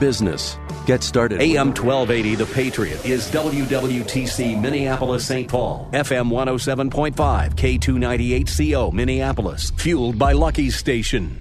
[0.00, 0.58] Business.
[0.86, 1.40] Get started.
[1.40, 5.48] AM 1280, The Patriot, is WWTC Minneapolis St.
[5.48, 5.88] Paul.
[5.92, 9.70] FM 107.5, K298CO Minneapolis.
[9.76, 11.40] Fueled by Lucky's Station.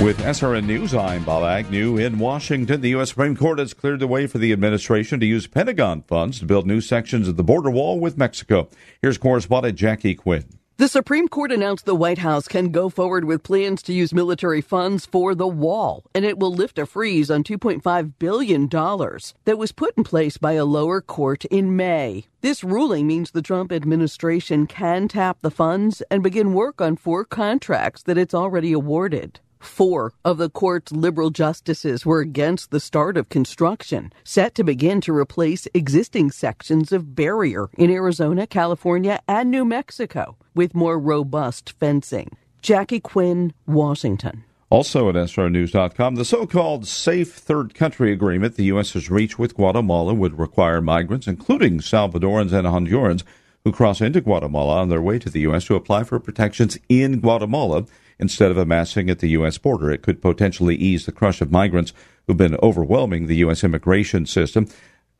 [0.00, 1.96] With SRN News, I'm Bob Agnew.
[1.96, 3.10] In Washington, the U.S.
[3.10, 6.66] Supreme Court has cleared the way for the administration to use Pentagon funds to build
[6.66, 8.68] new sections of the border wall with Mexico.
[9.00, 10.44] Here's correspondent Jackie Quinn.
[10.76, 14.60] The Supreme Court announced the White House can go forward with plans to use military
[14.60, 19.70] funds for the wall, and it will lift a freeze on $2.5 billion that was
[19.70, 22.26] put in place by a lower court in May.
[22.40, 27.24] This ruling means the Trump administration can tap the funds and begin work on four
[27.24, 29.38] contracts that it's already awarded.
[29.64, 35.00] Four of the court's liberal justices were against the start of construction, set to begin
[35.00, 41.72] to replace existing sections of barrier in Arizona, California, and New Mexico with more robust
[41.80, 42.36] fencing.
[42.60, 44.44] Jackie Quinn, Washington.
[44.70, 48.92] Also at SRNews.com, the so called Safe Third Country Agreement the U.S.
[48.92, 53.22] has reached with Guatemala would require migrants, including Salvadorans and Hondurans,
[53.64, 55.64] who cross into Guatemala on their way to the U.S.
[55.64, 57.86] to apply for protections in Guatemala
[58.18, 59.58] instead of amassing at the U.S.
[59.58, 59.90] border.
[59.90, 61.92] It could potentially ease the crush of migrants
[62.26, 63.64] who've been overwhelming the U.S.
[63.64, 64.68] immigration system.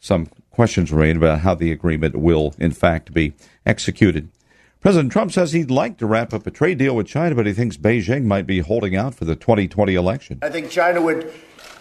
[0.01, 3.35] Some questions remain about how the agreement will, in fact, be
[3.65, 4.29] executed.
[4.81, 7.55] President Trump says he'd like to wrap up a trade deal with China, but he
[7.55, 10.39] thinks Beijing might be holding out for the 2020 election.
[10.43, 11.33] I think China would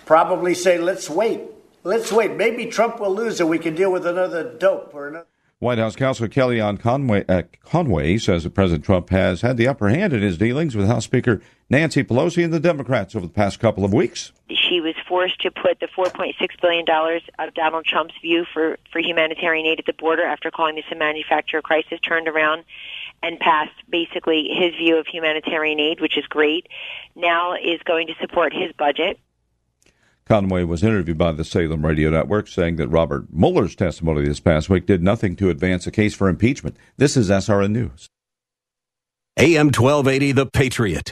[0.06, 1.42] probably say, let's wait.
[1.84, 2.38] Let's wait.
[2.38, 5.28] Maybe Trump will lose and we can deal with another dope or another.
[5.64, 9.88] White House counsel Kellyanne Conway, uh, Conway says that President Trump has had the upper
[9.88, 13.62] hand in his dealings with House Speaker Nancy Pelosi and the Democrats over the past
[13.62, 14.34] couple of weeks.
[14.50, 16.86] She was forced to put the $4.6 billion
[17.40, 20.96] of Donald Trump's view for, for humanitarian aid at the border after calling this a
[20.96, 22.66] manufacturer crisis turned around
[23.24, 26.68] and passed basically his view of humanitarian aid, which is great.
[27.16, 29.18] Now is going to support his budget.
[30.26, 34.70] Conway was interviewed by the Salem Radio Network saying that Robert Mueller's testimony this past
[34.70, 36.78] week did nothing to advance a case for impeachment.
[36.98, 38.10] This is SRN News.
[39.38, 41.12] AM 1280, The Patriot.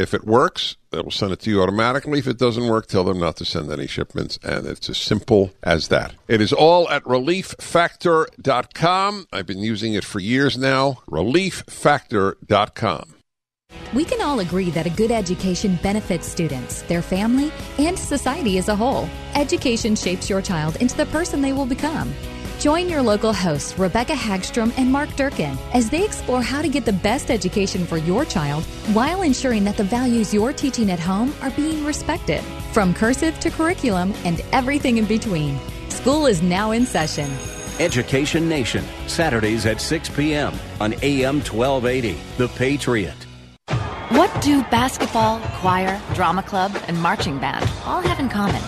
[0.00, 2.20] If it works, it will send it to you automatically.
[2.20, 4.38] If it doesn't work, tell them not to send any shipments.
[4.42, 6.14] And it's as simple as that.
[6.26, 9.26] It is all at relieffactor.com.
[9.30, 11.00] I've been using it for years now.
[11.06, 13.14] Relieffactor.com.
[13.92, 18.68] We can all agree that a good education benefits students, their family, and society as
[18.68, 19.06] a whole.
[19.34, 22.14] Education shapes your child into the person they will become.
[22.60, 26.84] Join your local hosts, Rebecca Hagstrom and Mark Durkin, as they explore how to get
[26.84, 31.32] the best education for your child while ensuring that the values you're teaching at home
[31.40, 32.42] are being respected,
[32.74, 35.58] from cursive to curriculum and everything in between.
[35.88, 37.30] School is now in session.
[37.78, 40.52] Education Nation, Saturdays at 6 p.m.
[40.82, 42.20] on AM 1280.
[42.36, 43.26] The Patriot.
[44.10, 48.62] What do basketball, choir, drama club, and marching band all have in common?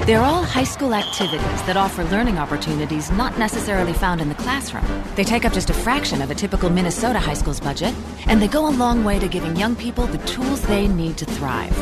[0.00, 4.84] They're all high school activities that offer learning opportunities not necessarily found in the classroom.
[5.14, 7.94] They take up just a fraction of a typical Minnesota high school's budget,
[8.26, 11.24] and they go a long way to giving young people the tools they need to
[11.24, 11.76] thrive.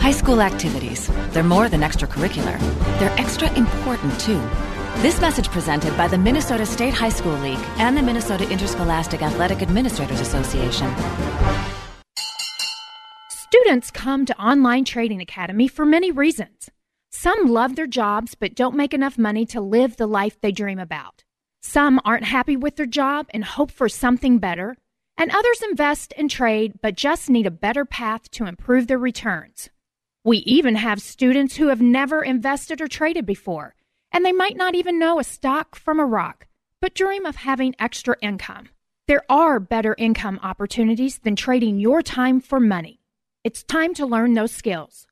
[0.00, 2.58] High school activities, they're more than extracurricular,
[2.98, 4.40] they're extra important too.
[5.02, 9.60] This message presented by the Minnesota State High School League and the Minnesota Interscholastic Athletic
[9.60, 10.92] Administrators Association.
[13.28, 16.70] Students come to Online Trading Academy for many reasons.
[17.10, 20.78] Some love their jobs but don't make enough money to live the life they dream
[20.78, 21.24] about.
[21.60, 24.76] Some aren't happy with their job and hope for something better.
[25.16, 29.68] And others invest and trade but just need a better path to improve their returns.
[30.22, 33.74] We even have students who have never invested or traded before,
[34.12, 36.46] and they might not even know a stock from a rock,
[36.80, 38.68] but dream of having extra income.
[39.08, 43.00] There are better income opportunities than trading your time for money.
[43.42, 45.07] It's time to learn those skills.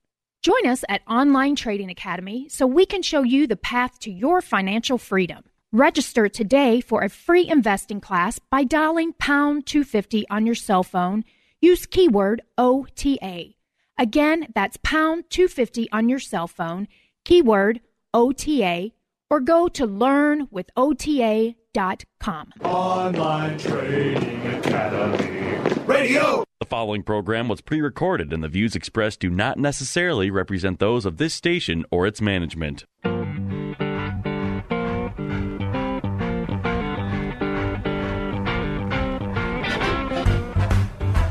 [0.46, 4.40] Join us at Online Trading Academy so we can show you the path to your
[4.40, 5.42] financial freedom.
[5.72, 11.24] Register today for a free investing class by dialing pound 250 on your cell phone.
[11.60, 13.54] Use keyword OTA.
[13.98, 16.86] Again, that's pound 250 on your cell phone,
[17.24, 17.80] keyword
[18.14, 18.92] OTA,
[19.28, 22.52] or go to learnwithota.com.
[22.62, 25.82] Online Trading Academy.
[25.86, 26.45] Radio!
[26.58, 31.04] The following program was pre recorded, and the views expressed do not necessarily represent those
[31.04, 32.86] of this station or its management.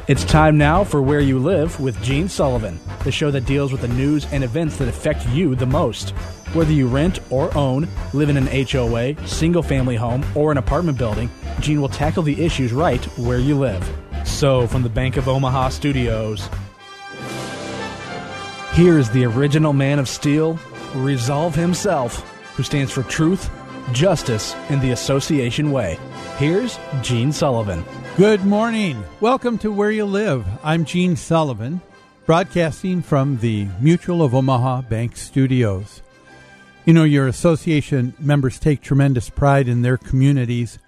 [0.07, 3.81] It's time now for Where You Live with Gene Sullivan, the show that deals with
[3.81, 6.11] the news and events that affect you the most.
[6.53, 10.99] Whether you rent or own, live in an HOA, single family home, or an apartment
[10.99, 11.31] building,
[11.61, 14.04] Gene will tackle the issues right where you live.
[14.25, 16.49] So, from the Bank of Omaha studios,
[18.73, 20.59] here's the original man of steel,
[20.95, 22.21] Resolve himself,
[22.55, 23.49] who stands for truth,
[23.91, 25.99] justice, and the association way.
[26.37, 27.83] Here's Gene Sullivan.
[28.15, 29.03] Good morning.
[29.19, 30.45] Welcome to Where You Live.
[30.63, 31.81] I'm Gene Sullivan,
[32.25, 36.01] broadcasting from the Mutual of Omaha Bank Studios.
[36.85, 40.79] You know, your association members take tremendous pride in their communities.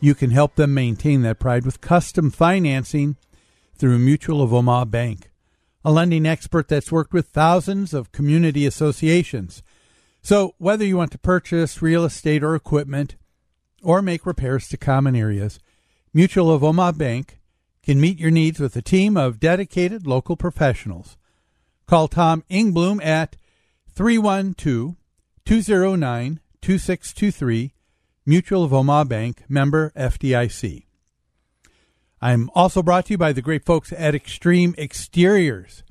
[0.00, 3.16] You can help them maintain that pride with custom financing
[3.76, 5.30] through Mutual of Omaha Bank,
[5.84, 9.62] a lending expert that's worked with thousands of community associations.
[10.22, 13.16] So, whether you want to purchase real estate or equipment
[13.82, 15.60] or make repairs to common areas,
[16.12, 17.38] Mutual of Omaha Bank
[17.82, 21.16] can meet your needs with a team of dedicated local professionals.
[21.86, 23.36] Call Tom Ingbloom at
[23.94, 24.96] 312
[25.44, 27.72] 209 2623,
[28.28, 30.82] Mutual of Omaha Bank, member FDIC.
[32.20, 35.84] I'm also brought to you by the great folks at Extreme Exteriors.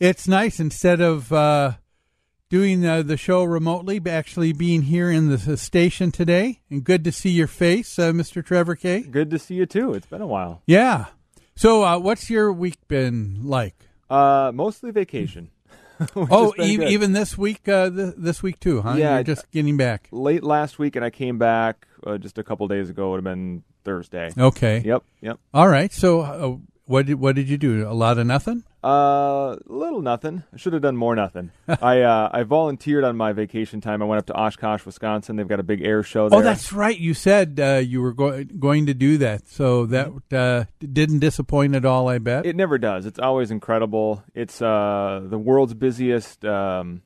[0.00, 1.72] It's nice instead of uh,
[2.48, 6.60] doing uh, the show remotely, actually being here in the station today.
[6.70, 8.42] And good to see your face, uh, Mr.
[8.42, 9.02] Trevor Kay.
[9.02, 9.92] Good to see you too.
[9.92, 10.62] It's been a while.
[10.66, 11.06] Yeah.
[11.54, 13.74] So, uh, what's your week been like?
[14.08, 15.50] Uh, mostly vacation.
[16.16, 18.94] oh, e- even this week, uh, th- this week too, huh?
[18.96, 20.08] Yeah, You're just getting back.
[20.12, 23.08] Late last week, and I came back uh, just a couple days ago.
[23.08, 24.30] It would have been Thursday.
[24.36, 24.82] Okay.
[24.84, 25.02] Yep.
[25.22, 25.38] Yep.
[25.54, 25.92] All right.
[25.92, 26.56] So, uh,
[26.88, 27.86] what did what did you do?
[27.88, 28.64] A lot of nothing.
[28.82, 30.42] Uh, little nothing.
[30.54, 31.50] I should have done more nothing.
[31.68, 34.00] I uh, I volunteered on my vacation time.
[34.00, 35.36] I went up to Oshkosh, Wisconsin.
[35.36, 36.38] They've got a big air show there.
[36.38, 36.98] Oh, that's right.
[36.98, 41.74] You said uh, you were go- going to do that, so that uh, didn't disappoint
[41.74, 42.08] at all.
[42.08, 43.04] I bet It never does.
[43.04, 44.24] It's always incredible.
[44.34, 46.44] It's uh, the world's busiest.
[46.44, 47.02] Um,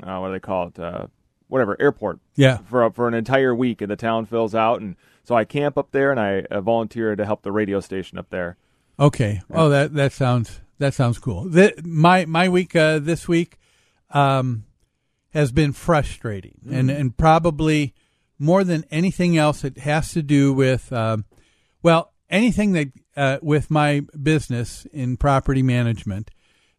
[0.00, 0.78] uh, what do they call it?
[0.78, 1.06] Uh,
[1.48, 2.20] whatever airport.
[2.36, 2.58] Yeah.
[2.70, 4.94] For for an entire week, and the town fills out, and
[5.24, 8.30] so I camp up there, and I uh, volunteer to help the radio station up
[8.30, 8.56] there.
[8.98, 9.40] Okay.
[9.50, 11.44] Oh, that that sounds that sounds cool.
[11.44, 13.58] The, my my week uh, this week
[14.10, 14.64] um,
[15.30, 17.00] has been frustrating, and Mhm.
[17.00, 17.94] and probably
[18.38, 21.24] more than anything else, it has to do with um,
[21.82, 26.30] well anything that uh, with my business in property management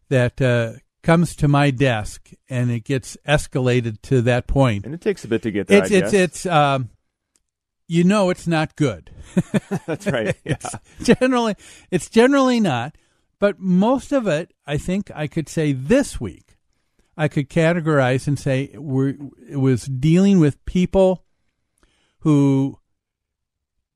[0.08, 0.72] that uh,
[1.02, 4.84] comes to my desk and it gets escalated to that point.
[4.84, 5.78] And it takes a bit to get there.
[5.82, 6.90] It's it's it's um,
[7.86, 9.10] you know it's not good.
[9.86, 10.36] That's right.
[10.44, 10.56] Yeah.
[10.56, 11.56] It's generally
[11.90, 12.96] it's generally not,
[13.38, 16.56] but most of it I think I could say this week
[17.16, 19.16] I could categorize and say we're,
[19.48, 21.24] it was dealing with people
[22.20, 22.78] who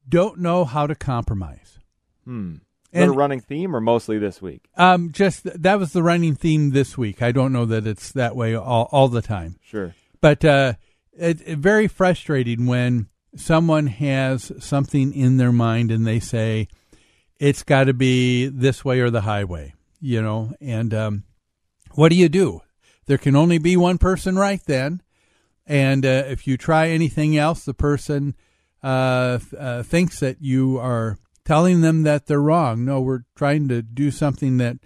[0.08, 1.78] don't know how to compromise.
[2.24, 2.56] Hmm.
[2.92, 4.66] And- a running theme, or mostly this week?
[4.76, 7.20] Um, just that was the running theme this week.
[7.20, 9.56] I don't know that it's that way all, all the time.
[9.62, 9.94] Sure.
[10.22, 10.74] But uh,
[11.12, 16.68] it, it very frustrating when someone has something in their mind and they say
[17.38, 20.52] it's got to be this way or the highway, you know.
[20.60, 21.24] And um,
[21.92, 22.62] what do you do?
[23.06, 25.02] There can only be one person right then,
[25.66, 28.34] and uh, if you try anything else, the person
[28.82, 32.84] uh, uh, thinks that you are telling them that they're wrong.
[32.84, 34.76] No, we're trying to do something that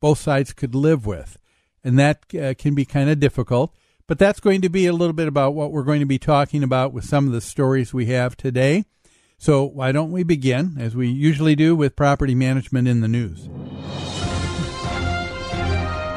[0.00, 1.38] both sides could live with.
[1.82, 3.74] And that uh, can be kind of difficult.
[4.06, 6.62] But that's going to be a little bit about what we're going to be talking
[6.62, 8.84] about with some of the stories we have today.
[9.38, 13.48] So, why don't we begin, as we usually do, with property management in the news?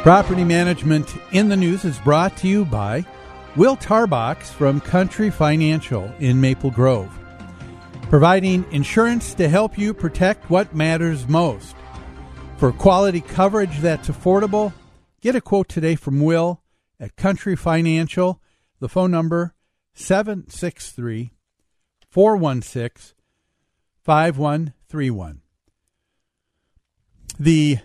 [0.03, 3.05] Property Management in the News is brought to you by
[3.55, 7.11] Will Tarbox from Country Financial in Maple Grove.
[8.09, 11.75] providing insurance to help you protect what matters most.
[12.57, 14.73] For quality coverage that's affordable,
[15.21, 16.61] get a quote today from Will
[16.99, 18.41] at Country Financial.
[18.79, 19.53] The phone number
[19.93, 21.31] 763
[22.09, 23.15] 416
[24.03, 25.41] 5131.
[27.39, 27.77] The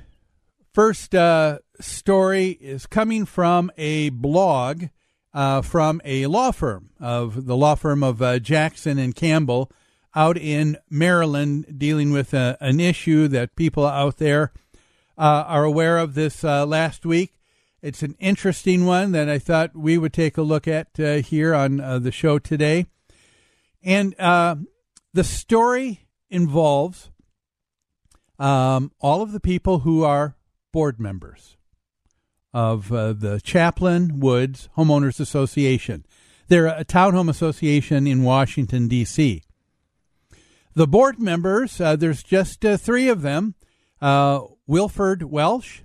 [0.73, 4.85] first uh, story is coming from a blog
[5.35, 9.71] uh, from a law firm of the law firm of uh, Jackson and Campbell
[10.15, 14.53] out in Maryland, dealing with uh, an issue that people out there
[15.17, 17.33] uh, are aware of this uh, last week.
[17.83, 21.79] It's an interesting one that I thought we would take a look at here on
[21.79, 22.87] the show today.
[23.83, 27.11] And the story involves
[28.39, 30.37] um, all of the people who are
[30.73, 31.57] board members
[32.53, 36.05] of uh, the Chaplin Woods Homeowners Association.
[36.49, 39.43] They're a townhome association in Washington, D.C.
[40.75, 43.55] The board members, uh, there's just uh, three of them
[44.01, 45.83] uh, Wilford Welsh,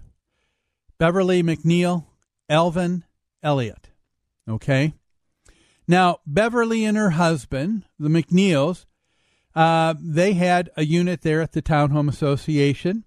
[0.99, 2.05] Beverly McNeil,
[2.49, 3.03] Elvin
[3.43, 3.89] Elliott.
[4.47, 4.93] Okay?
[5.87, 8.85] Now, Beverly and her husband, the McNeils,
[9.55, 13.05] uh, they had a unit there at the Townhome Association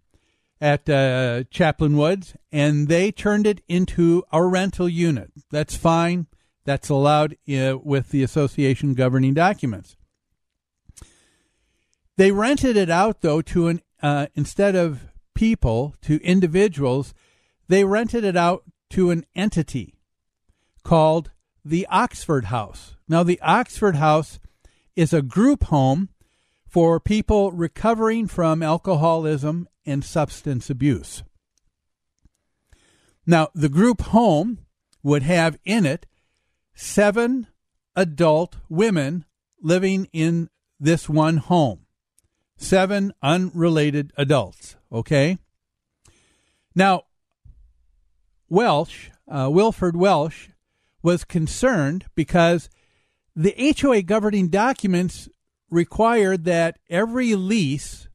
[0.61, 5.31] at uh, Chaplin Woods, and they turned it into a rental unit.
[5.51, 6.27] That's fine.
[6.65, 9.97] That's allowed uh, with the association governing documents.
[12.17, 17.15] They rented it out though to an uh, instead of people to individuals,
[17.71, 19.95] they rented it out to an entity
[20.83, 21.31] called
[21.65, 22.97] the Oxford House.
[23.07, 24.41] Now, the Oxford House
[24.97, 26.09] is a group home
[26.67, 31.23] for people recovering from alcoholism and substance abuse.
[33.25, 34.67] Now, the group home
[35.05, 36.07] would have in it
[36.75, 37.47] seven
[37.95, 39.25] adult women
[39.63, 40.51] living in
[40.81, 41.87] this one home,
[42.57, 45.39] seven unrelated adults, okay?
[46.75, 47.05] Now,
[48.51, 50.49] Welsh, uh, Wilford Welsh,
[51.03, 52.69] was concerned because
[53.35, 55.29] the HOA governing documents
[55.71, 58.09] required that every lease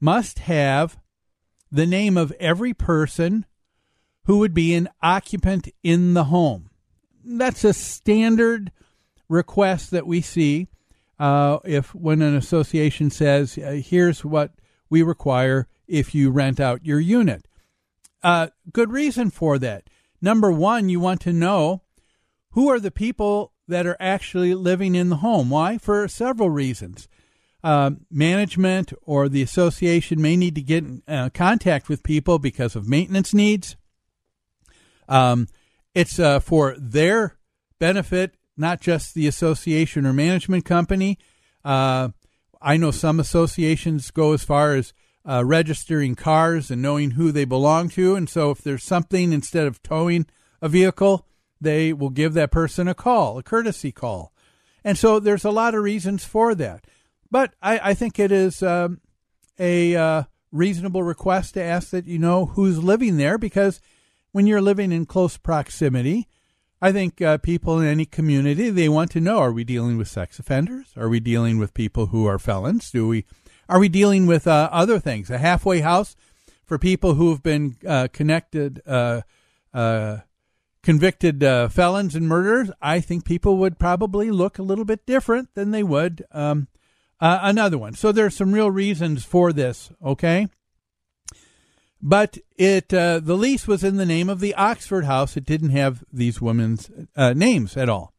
[0.00, 0.98] must have
[1.70, 3.46] the name of every person
[4.24, 6.68] who would be an occupant in the home.
[7.24, 8.72] That's a standard
[9.28, 10.68] request that we see
[11.18, 14.52] uh, if when an association says, uh, "Here's what
[14.90, 17.47] we require if you rent out your unit."
[18.22, 19.88] Uh, good reason for that.
[20.20, 21.82] Number one, you want to know
[22.50, 25.50] who are the people that are actually living in the home.
[25.50, 25.78] Why?
[25.78, 27.08] For several reasons
[27.62, 32.76] uh, management or the association may need to get in uh, contact with people because
[32.76, 33.76] of maintenance needs.
[35.08, 35.48] Um,
[35.94, 37.38] it's uh, for their
[37.78, 41.18] benefit, not just the association or management company.
[41.64, 42.10] Uh,
[42.60, 44.92] I know some associations go as far as
[45.26, 48.14] uh, registering cars and knowing who they belong to.
[48.14, 50.26] And so if there's something, instead of towing
[50.60, 51.26] a vehicle,
[51.60, 54.32] they will give that person a call, a courtesy call.
[54.84, 56.84] And so there's a lot of reasons for that.
[57.30, 59.00] But I, I think it is um,
[59.58, 60.22] a uh,
[60.52, 63.80] reasonable request to ask that you know who's living there because
[64.32, 66.28] when you're living in close proximity,
[66.80, 70.08] I think uh, people in any community they want to know: Are we dealing with
[70.08, 70.92] sex offenders?
[70.96, 72.90] Are we dealing with people who are felons?
[72.90, 73.24] Do we
[73.68, 75.30] are we dealing with uh, other things?
[75.30, 76.16] A halfway house
[76.64, 79.22] for people who have been uh, connected, uh,
[79.74, 80.18] uh,
[80.82, 82.70] convicted felons and murderers.
[82.80, 86.68] I think people would probably look a little bit different than they would um,
[87.20, 87.94] uh, another one.
[87.94, 90.48] So there's some real reasons for this, okay?
[92.00, 95.36] But it uh, the lease was in the name of the Oxford House.
[95.36, 98.14] It didn't have these women's uh, names at all.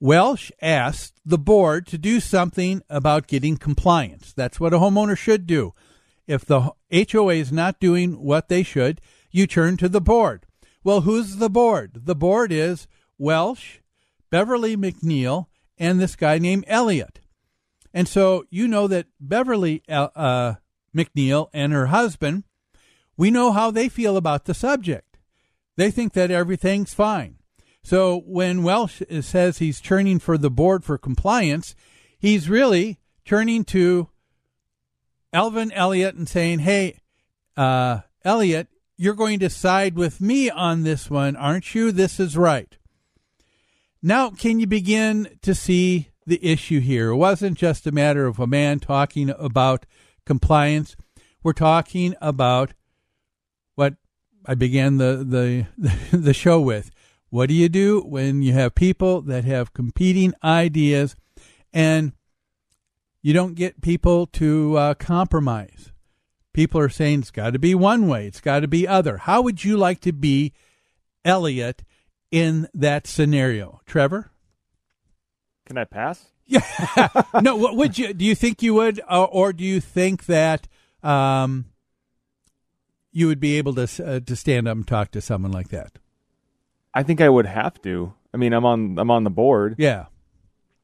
[0.00, 4.32] Welsh asked the board to do something about getting compliance.
[4.32, 5.74] That's what a homeowner should do.
[6.26, 10.46] If the HOA is not doing what they should, you turn to the board.
[10.82, 12.00] Well, who's the board?
[12.06, 12.88] The board is
[13.18, 13.80] Welsh,
[14.30, 17.20] Beverly McNeil, and this guy named Elliott.
[17.92, 20.54] And so you know that Beverly uh, uh,
[20.96, 22.44] McNeil and her husband,
[23.18, 25.18] we know how they feel about the subject.
[25.76, 27.36] They think that everything's fine.
[27.82, 31.74] So when Welsh says he's turning for the board for compliance,
[32.18, 34.08] he's really turning to
[35.32, 37.00] Elvin Elliott and saying, "Hey,
[37.56, 41.92] uh, Elliott, you're going to side with me on this one, aren't you?
[41.92, 42.76] This is right."
[44.02, 47.10] Now, can you begin to see the issue here.
[47.10, 49.84] It wasn't just a matter of a man talking about
[50.24, 50.96] compliance.
[51.42, 52.72] We're talking about
[53.74, 53.94] what
[54.46, 56.90] I began the, the, the show with.
[57.30, 61.16] What do you do when you have people that have competing ideas?
[61.72, 62.12] And
[63.22, 65.92] you don't get people to uh, compromise.
[66.52, 69.18] People are saying it's got to be one way, it's got to be other.
[69.18, 70.52] How would you like to be
[71.24, 71.84] Elliot
[72.32, 74.32] in that scenario, Trevor?
[75.66, 76.26] Can I pass?
[76.50, 76.64] Yeah.
[77.40, 77.54] no.
[77.54, 78.12] What would you?
[78.12, 80.66] Do you think you would, or, or do you think that
[81.00, 81.66] um,
[83.12, 85.99] you would be able to uh, to stand up and talk to someone like that?
[86.94, 88.12] I think I would have to.
[88.32, 89.76] I mean, I'm on I'm on the board.
[89.78, 90.06] Yeah.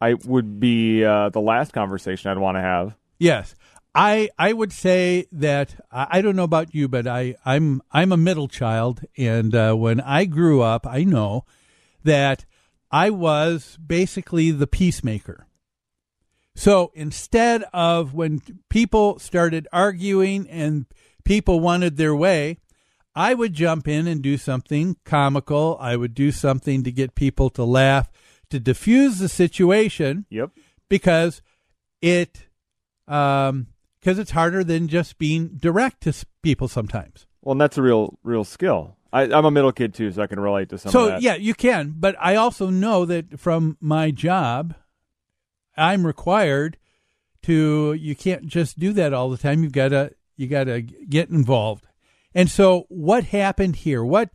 [0.00, 2.94] I would be uh, the last conversation I'd want to have.
[3.18, 3.54] Yes.
[3.94, 8.12] I I would say that I, I don't know about you, but I I'm I'm
[8.12, 11.46] a middle child, and uh, when I grew up, I know
[12.04, 12.44] that
[12.90, 15.46] I was basically the peacemaker.
[16.54, 20.86] So instead of when people started arguing and
[21.24, 22.58] people wanted their way,
[23.16, 25.78] I would jump in and do something comical.
[25.80, 28.10] I would do something to get people to laugh,
[28.50, 30.26] to diffuse the situation.
[30.28, 30.50] Yep.
[30.90, 31.40] Because
[32.02, 32.46] it,
[33.08, 33.68] um,
[33.98, 37.26] because it's harder than just being direct to people sometimes.
[37.40, 38.96] Well, and that's a real, real skill.
[39.12, 40.92] I, am a middle kid too, so I can relate to some.
[40.92, 41.94] So yeah, you can.
[41.96, 44.74] But I also know that from my job,
[45.74, 46.76] I'm required
[47.44, 47.94] to.
[47.94, 49.62] You can't just do that all the time.
[49.62, 50.12] You've got to.
[50.36, 51.86] You got to get involved.
[52.36, 54.04] And so, what happened here?
[54.04, 54.28] What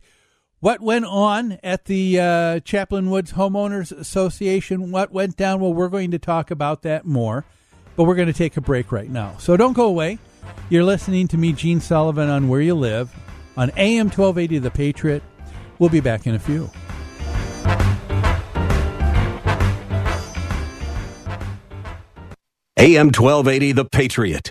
[0.58, 4.90] what went on at the uh, Chaplin Woods Homeowners Association?
[4.90, 5.60] What went down?
[5.60, 7.44] Well, we're going to talk about that more,
[7.94, 9.36] but we're going to take a break right now.
[9.38, 10.18] So don't go away.
[10.68, 13.14] You're listening to me, Gene Sullivan, on Where You Live
[13.56, 15.22] on AM 1280 The Patriot.
[15.78, 16.70] We'll be back in a few.
[22.76, 24.50] AM 1280 The Patriot.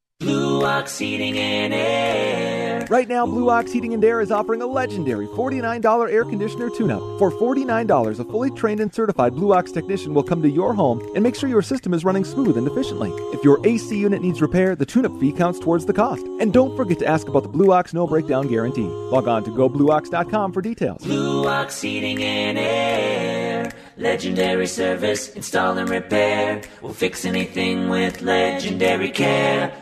[0.21, 2.85] Blue Ox Heating and Air.
[2.91, 6.91] Right now, Blue Ox Heating and Air is offering a legendary $49 air conditioner tune
[6.91, 7.01] up.
[7.17, 11.01] For $49, a fully trained and certified Blue Ox technician will come to your home
[11.15, 13.09] and make sure your system is running smooth and efficiently.
[13.33, 16.23] If your AC unit needs repair, the tune up fee counts towards the cost.
[16.39, 18.87] And don't forget to ask about the Blue Ox no breakdown guarantee.
[18.87, 21.01] Log on to goblueox.com for details.
[21.01, 23.73] Blue Ox Heating and Air.
[23.97, 26.61] Legendary service, install and repair.
[26.81, 29.81] We'll fix anything with legendary care.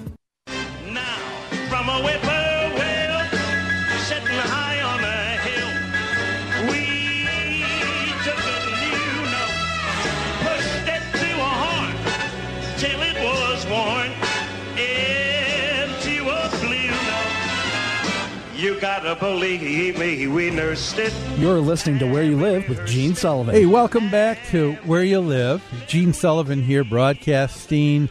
[21.37, 23.53] You're listening to Where You Live with Gene Sullivan.
[23.53, 25.61] Hey, welcome back to Where You Live.
[25.87, 28.09] Gene Sullivan here, broadcasting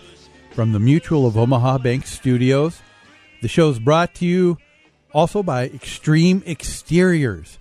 [0.52, 2.80] from the Mutual of Omaha Bank Studios.
[3.40, 4.58] The show's brought to you
[5.14, 7.58] also by Extreme Exteriors.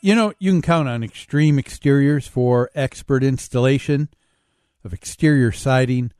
[0.00, 4.08] You know, you can count on Extreme Exteriors for expert installation
[4.84, 6.12] of exterior siding,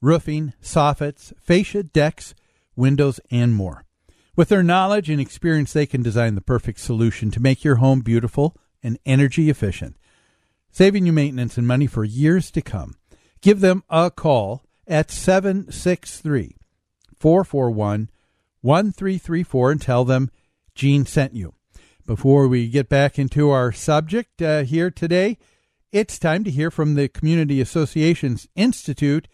[0.00, 2.34] roofing, soffits, fascia, decks,
[2.74, 3.84] windows, and more.
[4.38, 8.02] With their knowledge and experience, they can design the perfect solution to make your home
[8.02, 9.96] beautiful and energy efficient,
[10.70, 12.94] saving you maintenance and money for years to come.
[13.40, 16.54] Give them a call at 763
[17.18, 18.10] 441
[18.60, 20.30] 1334 and tell them
[20.72, 21.54] Gene sent you.
[22.06, 25.36] Before we get back into our subject uh, here today,
[25.90, 29.26] it's time to hear from the Community Associations Institute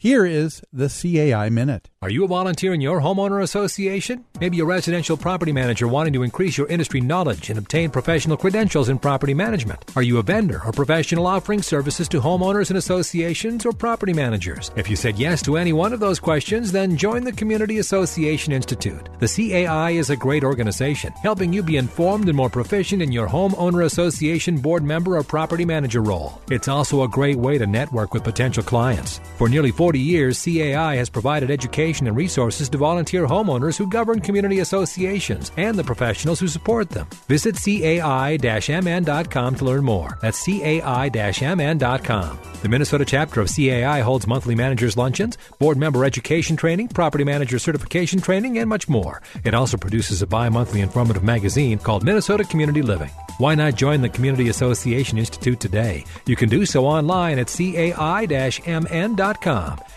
[0.00, 1.90] here is the CAI Minute.
[2.00, 4.24] Are you a volunteer in your homeowner association?
[4.40, 8.88] Maybe a residential property manager wanting to increase your industry knowledge and obtain professional credentials
[8.88, 9.84] in property management.
[9.96, 14.70] Are you a vendor or professional offering services to homeowners and associations or property managers?
[14.76, 18.52] If you said yes to any one of those questions, then join the Community Association
[18.52, 19.08] Institute.
[19.18, 23.26] The CAI is a great organization, helping you be informed and more proficient in your
[23.26, 26.40] homeowner association board member or property manager role.
[26.48, 29.20] It's also a great way to network with potential clients.
[29.36, 34.20] For nearly 40 years, CAI has provided education and resources to volunteer homeowners who govern
[34.20, 37.06] community associations and the professionals who support them.
[37.28, 40.18] Visit CAI-MN.com to learn more.
[40.20, 42.38] That's CAI-MN.com.
[42.60, 47.58] The Minnesota chapter of CAI holds monthly managers luncheons, board member education training, property manager
[47.58, 49.22] certification training, and much more.
[49.44, 53.10] It also produces a bi-monthly informative magazine called Minnesota Community Living.
[53.38, 56.04] Why not join the Community Association Institute today?
[56.26, 57.88] You can do so online at cai-mn.com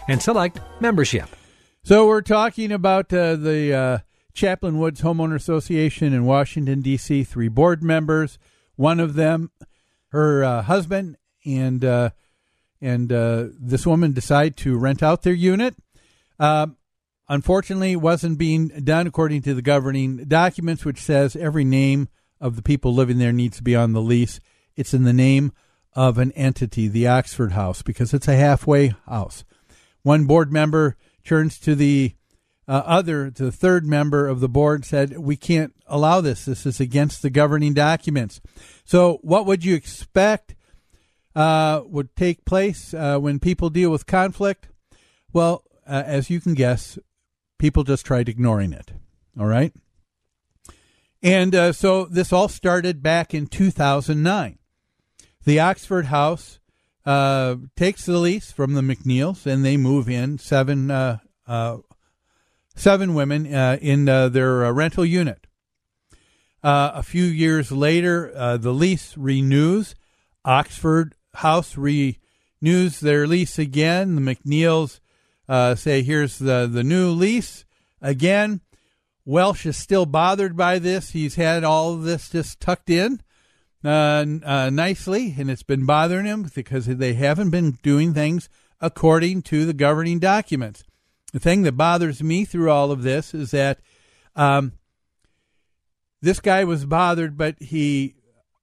[0.08, 1.36] and select membership.
[1.84, 3.98] So we're talking about uh, the uh,
[4.34, 7.24] Chaplin Woods Homeowner Association in Washington D.C.
[7.24, 8.38] Three board members.
[8.76, 9.50] One of them,
[10.10, 12.12] her uh, husband, and uh,
[12.82, 15.76] and uh, this woman decide to rent out their unit.
[16.40, 16.78] Um,
[17.28, 22.62] unfortunately, wasn't being done according to the governing documents, which says every name of the
[22.62, 24.40] people living there needs to be on the lease.
[24.76, 25.52] It's in the name
[25.94, 29.44] of an entity, the Oxford House, because it's a halfway house.
[30.04, 32.16] One board member turns to the
[32.68, 36.46] uh, other, to the third member of the board, said, We can't allow this.
[36.46, 38.40] This is against the governing documents.
[38.86, 40.56] So, what would you expect
[41.36, 44.68] uh, would take place uh, when people deal with conflict?
[45.34, 47.00] Well, uh, as you can guess,
[47.58, 48.92] people just tried ignoring it.
[49.40, 49.74] All right?
[51.24, 54.58] And uh, so this all started back in 2009.
[55.44, 56.60] The Oxford House
[57.06, 61.78] uh, takes the lease from the McNeils, and they move in seven uh, uh
[62.76, 65.48] seven women uh, in uh, their rental unit.
[66.64, 69.96] a few years later, the lease renews.
[70.44, 74.16] Oxford House renews their lease again.
[74.16, 75.00] The McNeils
[75.78, 77.66] say, "Here's the the new lease
[78.02, 78.62] again."
[79.24, 81.12] Welsh is still bothered by this.
[81.12, 83.22] He's had all this just tucked in
[83.84, 89.42] uh, uh, nicely, and it's been bothering him because they haven't been doing things according
[89.44, 90.84] to the governing documents.
[91.34, 93.80] The thing that bothers me through all of this is that
[94.36, 94.74] um,
[96.22, 98.16] this guy was bothered, but he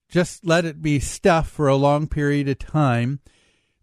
[0.09, 3.21] just let it be stuff for a long period of time.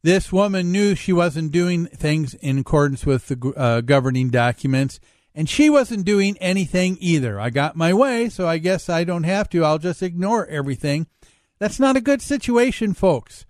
[0.04, 5.00] This woman knew she wasn't doing things in accordance with the uh, governing documents
[5.36, 7.40] and she wasn't doing anything either.
[7.40, 9.66] I got my way, so I guess I don't have to.
[9.66, 11.08] I'll just ignore everything.
[11.60, 13.46] That's not a good situation, folks.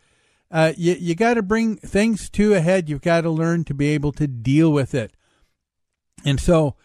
[0.51, 2.89] Uh, you you got to bring things to a head.
[2.89, 5.11] You've got to learn to be able to deal with it.
[6.23, 6.75] And so,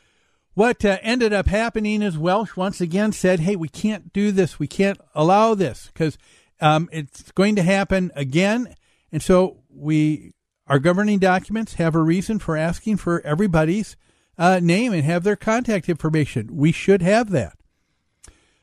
[0.54, 4.58] what uh, ended up happening is Welsh once again said, "Hey, we can't do this.
[4.58, 6.16] We can't allow this because
[6.60, 8.74] um, it's going to happen again."
[9.12, 10.32] And so, we
[10.66, 13.96] our governing documents have a reason for asking for everybody's
[14.38, 16.56] uh, name and have their contact information.
[16.56, 17.58] We should have that.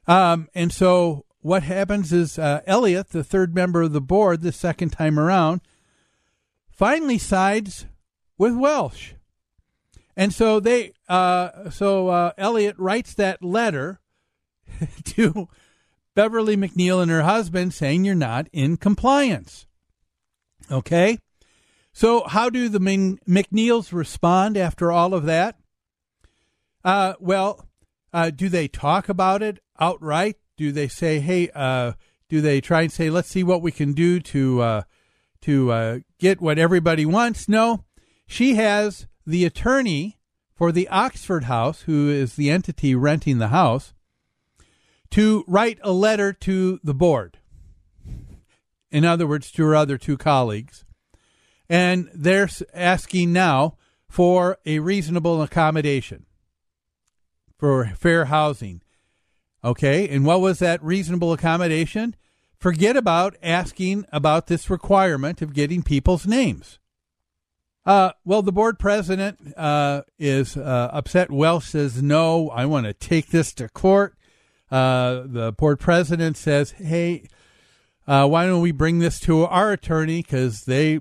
[0.08, 4.52] Um, and so what happens is uh, Elliot, the third member of the board, the
[4.52, 5.62] second time around,
[6.70, 7.86] finally sides
[8.38, 9.14] with Welsh.
[10.18, 14.02] And so they, uh, so uh, Elliot writes that letter
[15.06, 15.48] to
[16.16, 19.68] Beverly McNeil and her husband saying you're not in compliance.
[20.70, 21.18] Okay?
[21.94, 25.56] So, how do the McNeils respond after all of that?
[26.84, 27.66] Uh, well,
[28.12, 30.36] uh, do they talk about it outright?
[30.58, 31.50] Do they say, "Hey"?
[31.54, 31.94] Uh,
[32.30, 34.82] do they try and say, "Let's see what we can do to uh,
[35.42, 37.48] to uh, get what everybody wants"?
[37.48, 37.86] No,
[38.28, 40.18] she has the attorney
[40.56, 43.94] for the Oxford House, who is the entity renting the house,
[45.12, 47.38] to write a letter to the board.
[48.92, 50.86] In other words, to her other two colleagues.
[51.70, 53.78] And they're asking now
[54.10, 56.26] for a reasonable accommodation
[57.58, 58.82] for fair housing.
[59.64, 62.16] Okay, and what was that reasonable accommodation?
[62.58, 66.80] Forget about asking about this requirement of getting people's names.
[67.86, 71.32] Uh, well, the board president uh, is uh, upset.
[71.32, 74.16] Welsh says, no, I want to take this to court.
[74.70, 77.28] Uh, the board president says, hey,
[78.06, 80.22] uh, why don't we bring this to our attorney?
[80.22, 81.00] Because they,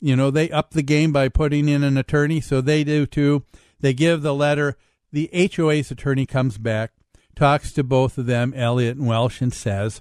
[0.00, 2.40] you know, they up the game by putting in an attorney.
[2.40, 3.44] So they do too.
[3.80, 4.78] They give the letter.
[5.12, 6.92] The HOA's attorney comes back,
[7.42, 10.00] talks to both of them, Elliot and Welsh, and says,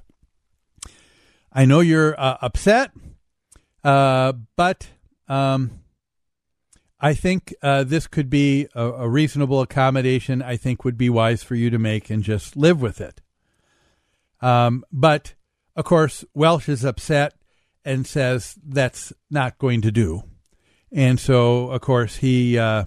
[1.52, 2.92] I know you're uh, upset,
[3.84, 4.88] but.
[5.28, 5.80] Um,
[7.04, 10.44] I think uh, this could be a, a, reasonable accommodation.
[10.44, 13.22] I think would be wise for you to make and just live with it.
[14.40, 15.34] Um, but
[15.76, 17.34] of course, Welsh is upset
[17.84, 20.24] and says that's not going to do,
[20.92, 22.86] and so of course he uh,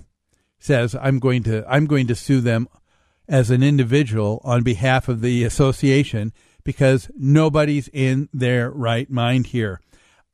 [0.61, 2.69] says I'm going to I'm going to sue them
[3.29, 6.33] as an individual on behalf of the association
[6.63, 9.81] because nobody's in their right mind here.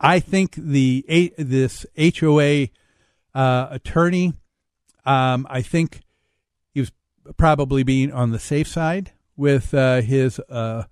[0.00, 2.68] I think the this HOA
[3.34, 4.34] uh, attorney.
[5.04, 6.00] Um, I think
[6.72, 6.92] he was
[7.36, 10.84] probably being on the safe side with uh, his uh,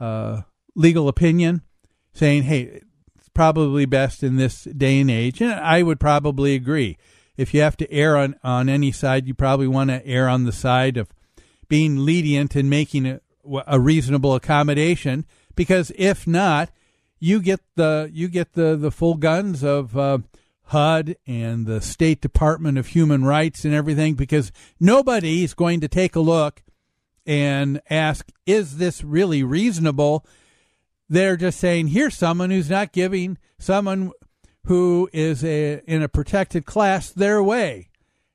[0.00, 0.42] uh,
[0.74, 1.62] legal opinion,
[2.12, 2.82] saying, "Hey,
[3.16, 6.96] it's probably best in this day and age." And I would probably agree.
[7.36, 10.44] If you have to err on, on any side, you probably want to err on
[10.44, 11.08] the side of
[11.68, 13.20] being lenient and making a,
[13.66, 15.24] a reasonable accommodation.
[15.54, 16.70] Because if not,
[17.18, 20.18] you get the you get the the full guns of uh,
[20.68, 25.88] HUD and the State Department of Human Rights and everything because nobody is going to
[25.88, 26.62] take a look
[27.26, 30.26] and ask, is this really reasonable?
[31.08, 34.12] They're just saying, here's someone who's not giving someone
[34.64, 37.88] who is a, in a protected class their way.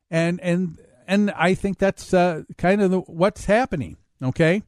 [0.09, 3.97] And, and, and I think that's uh, kind of the, what's happening.
[4.21, 4.63] Okay.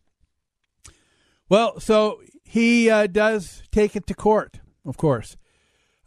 [1.50, 5.38] Well, so he uh, does take it to court, of course.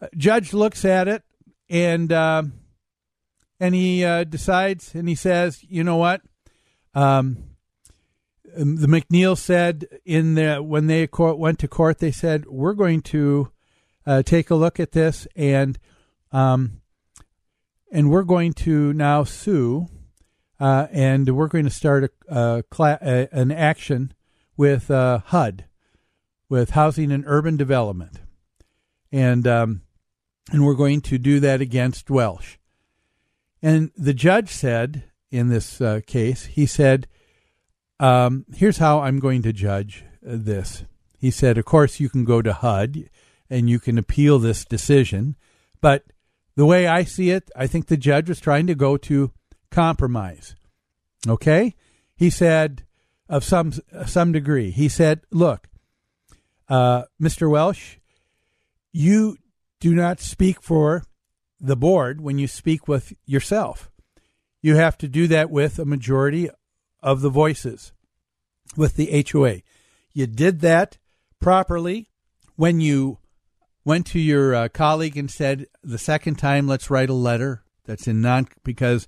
[0.01, 1.23] Uh, judge looks at it
[1.69, 2.43] and uh,
[3.61, 6.23] and he uh, decides and he says, you know what?
[6.95, 7.45] Um,
[8.57, 12.75] um the McNeil said in the when they court, went to court, they said we're
[12.75, 13.53] going to
[14.07, 15.79] uh, take a look at this and
[16.33, 16.81] um,
[17.91, 19.87] and we're going to now sue
[20.61, 24.12] uh, and we're going to start a, a, a an action
[24.57, 25.66] with uh, HUD,
[26.49, 28.21] with Housing and Urban Development,
[29.12, 29.83] and um,
[30.51, 32.57] and we're going to do that against Welsh.
[33.62, 37.07] And the judge said in this uh, case, he said,
[38.01, 40.85] um, here's how I'm going to judge this.
[41.18, 43.11] He said, of course, you can go to HUD
[43.51, 45.37] and you can appeal this decision.
[45.81, 46.05] But
[46.55, 49.33] the way I see it, I think the judge was trying to go to
[49.71, 50.55] compromise.
[51.27, 51.75] Okay?
[52.17, 52.85] He said,
[53.29, 53.73] of some,
[54.07, 55.69] some degree, he said, look,
[56.69, 57.51] uh, Mr.
[57.51, 57.97] Welsh,
[58.93, 59.37] you
[59.81, 61.05] do not speak for
[61.61, 63.91] the board when you speak with yourself.
[64.61, 66.49] You have to do that with a majority
[67.03, 67.93] of the voices
[68.77, 69.63] with the HOA.
[70.13, 70.99] You did that
[71.41, 72.11] properly
[72.57, 73.19] when you
[73.85, 78.09] went to your uh, colleague and said the second time let's write a letter that's
[78.09, 79.07] in non because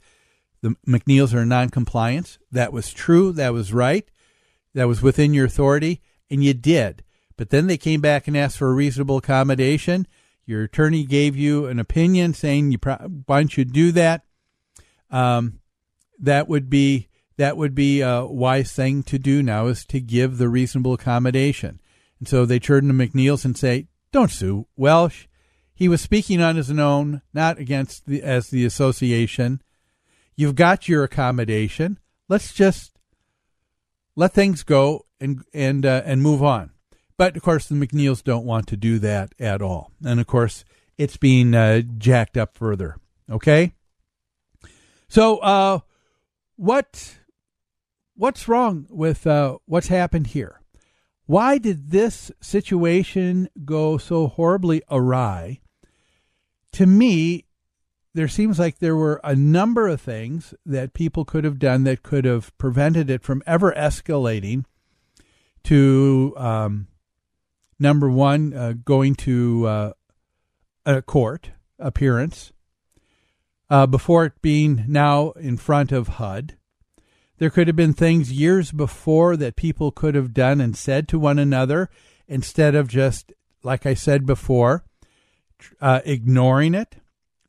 [0.62, 2.38] the McNeils are in non-compliance.
[2.52, 3.32] That was true.
[3.32, 4.08] That was right.
[4.74, 7.02] That was within your authority, and you did.
[7.36, 10.06] But then they came back and asked for a reasonable accommodation
[10.50, 12.96] your attorney gave you an opinion saying you pro-
[13.26, 14.24] why don't you do that?
[15.08, 15.60] Um,
[16.18, 20.38] that would be that would be a wise thing to do now is to give
[20.38, 21.80] the reasonable accommodation.
[22.18, 25.26] And so they turn to McNeil's and say, "Don't sue Welsh.
[25.72, 29.62] He was speaking on his own, not against the as the association.
[30.40, 31.98] You've got your accommodation.
[32.26, 32.98] Let's just
[34.16, 36.70] let things go and and uh, and move on."
[37.18, 39.92] But of course, the McNeils don't want to do that at all.
[40.02, 40.64] And of course,
[40.96, 42.96] it's being uh, jacked up further.
[43.30, 43.74] Okay.
[45.08, 45.80] So, uh,
[46.56, 47.18] what
[48.14, 50.62] what's wrong with uh, what's happened here?
[51.26, 55.60] Why did this situation go so horribly awry?
[56.72, 57.44] To me,
[58.14, 62.02] there seems like there were a number of things that people could have done that
[62.02, 64.64] could have prevented it from ever escalating
[65.64, 66.88] to um,
[67.78, 69.92] number one, uh, going to uh,
[70.84, 72.52] a court appearance
[73.68, 76.56] uh, before it being now in front of HUD.
[77.38, 81.18] There could have been things years before that people could have done and said to
[81.18, 81.88] one another
[82.28, 84.84] instead of just, like I said before,
[85.80, 86.96] uh, ignoring it.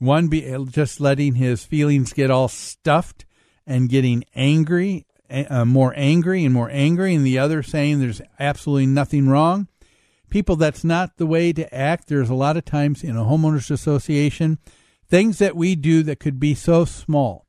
[0.02, 3.24] One be just letting his feelings get all stuffed
[3.68, 8.88] and getting angry, uh, more angry and more angry, and the other saying there's absolutely
[8.88, 9.68] nothing wrong.
[10.32, 12.08] People, that's not the way to act.
[12.08, 14.58] There's a lot of times in a homeowners association,
[15.08, 17.46] things that we do that could be so small,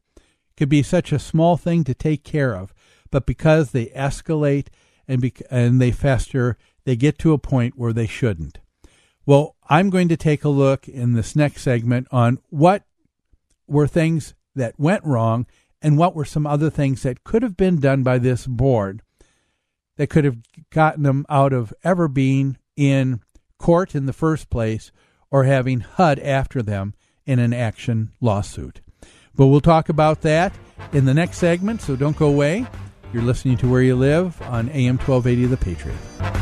[0.55, 2.75] could be such a small thing to take care of,
[3.11, 4.67] but because they escalate
[5.09, 8.59] and be, and they fester, they get to a point where they shouldn't.
[9.25, 12.85] Well, I'm going to take a look in this next segment on what
[13.67, 15.47] were things that went wrong
[15.81, 19.03] and what were some other things that could have been done by this board
[19.97, 20.39] that could have
[20.71, 23.21] gotten them out of ever being in
[23.59, 24.91] court in the first place
[25.31, 28.81] or having HUD after them in an action lawsuit.
[29.35, 30.53] But we'll talk about that
[30.93, 32.67] in the next segment, so don't go away.
[33.13, 36.42] You're listening to Where You Live on AM 1280 The Patriot.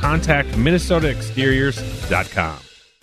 [0.00, 2.65] Contact MinnesotaExteriors.com.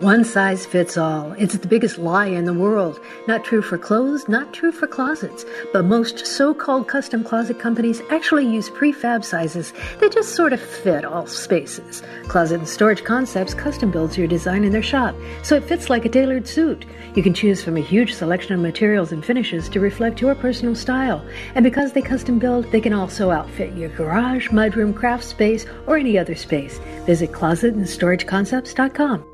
[0.00, 1.36] One size fits all.
[1.38, 2.98] It's the biggest lie in the world.
[3.28, 5.44] Not true for clothes, not true for closets.
[5.72, 10.60] But most so called custom closet companies actually use prefab sizes that just sort of
[10.60, 12.02] fit all spaces.
[12.26, 16.04] Closet and Storage Concepts custom builds your design in their shop, so it fits like
[16.04, 16.86] a tailored suit.
[17.14, 20.74] You can choose from a huge selection of materials and finishes to reflect your personal
[20.74, 21.24] style.
[21.54, 25.96] And because they custom build, they can also outfit your garage, mudroom, craft space, or
[25.96, 26.80] any other space.
[27.06, 29.33] Visit closetandstorageconcepts.com.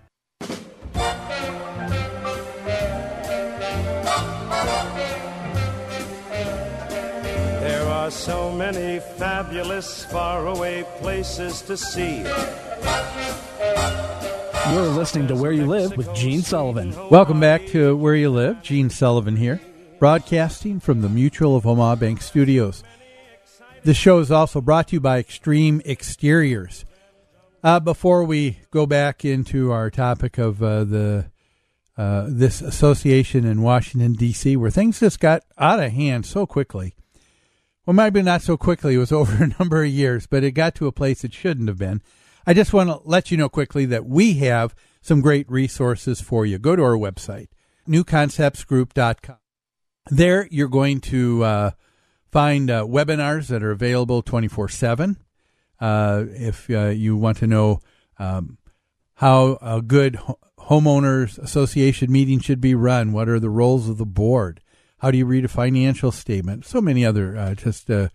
[8.11, 12.17] Are so many fabulous faraway places to see.
[14.73, 16.93] You're listening to Where You Live with Gene Sullivan.
[17.09, 18.61] Welcome back to Where You Live.
[18.63, 19.61] Gene Sullivan here,
[19.97, 22.83] broadcasting from the Mutual of Omaha Bank Studios.
[23.83, 26.83] This show is also brought to you by Extreme Exteriors.
[27.63, 31.31] Uh, before we go back into our topic of uh, the
[31.97, 36.95] uh, this association in Washington D.C., where things just got out of hand so quickly.
[37.85, 38.95] Well, maybe not so quickly.
[38.95, 41.67] It was over a number of years, but it got to a place it shouldn't
[41.67, 42.01] have been.
[42.45, 46.45] I just want to let you know quickly that we have some great resources for
[46.45, 46.57] you.
[46.57, 47.47] Go to our website,
[47.87, 49.37] newconceptsgroup.com.
[50.09, 51.71] There, you're going to uh,
[52.31, 55.17] find uh, webinars that are available 24 7.
[55.79, 57.79] Uh, if uh, you want to know
[58.17, 58.57] um,
[59.15, 63.97] how a good ho- homeowners association meeting should be run, what are the roles of
[63.97, 64.61] the board,
[65.01, 68.09] how do you read a financial statement, so many other uh, just uh,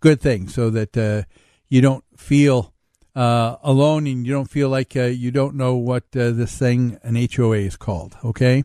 [0.00, 1.22] good things so that uh,
[1.68, 2.72] you don't feel
[3.14, 7.28] uh, alone and you don't feel like uh, you don't know what this thing, an
[7.30, 8.16] HOA, is called.
[8.24, 8.64] Okay.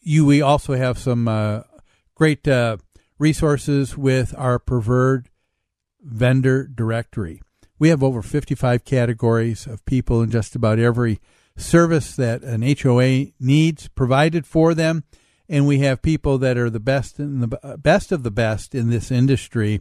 [0.00, 1.64] you, we also have some
[2.14, 2.48] great
[3.18, 5.28] resources with our preferred
[6.00, 7.42] vendor directory.
[7.78, 11.20] We have over 55 categories of people in just about every
[11.58, 15.04] service that an HOA needs provided for them,
[15.48, 18.90] and we have people that are the best in the best of the best in
[18.90, 19.80] this industry,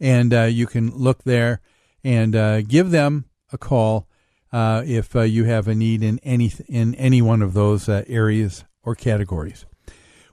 [0.00, 1.60] and uh, you can look there
[2.02, 4.08] and uh, give them a call
[4.52, 8.04] uh, if uh, you have a need in any in any one of those uh,
[8.06, 9.66] areas or categories.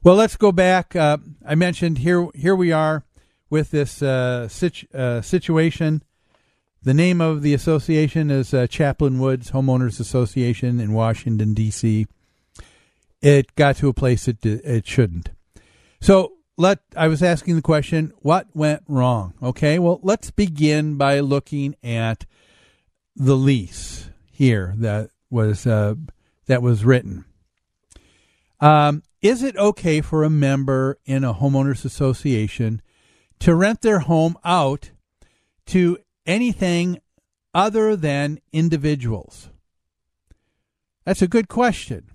[0.03, 0.95] Well, let's go back.
[0.95, 3.05] Uh, I mentioned here here we are
[3.49, 3.91] with this
[4.51, 6.03] situ- situation
[6.81, 12.07] the name of the association is Chaplin Woods Homeowners Association in Washington D.C.
[13.23, 15.29] It got to a place it it shouldn't.
[16.01, 19.33] So let I was asking the question, what went wrong?
[19.41, 22.25] Okay, well let's begin by looking at
[23.15, 25.95] the lease here that was uh,
[26.47, 27.23] that was written.
[28.59, 32.81] Um, is it okay for a member in a homeowners association
[33.39, 34.91] to rent their home out
[35.67, 36.99] to anything
[37.53, 39.49] other than individuals?
[41.05, 42.09] That's a good question.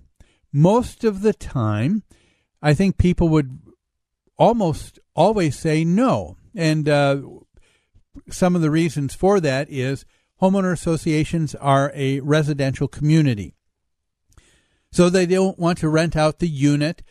[0.52, 2.02] Most of the time,
[2.62, 3.58] I think people would
[4.36, 6.36] almost always say no.
[6.54, 7.20] And uh,
[8.30, 10.04] some of the reasons for that is
[10.40, 13.54] homeowner associations are a residential community.
[14.90, 17.02] So they don't want to rent out the unit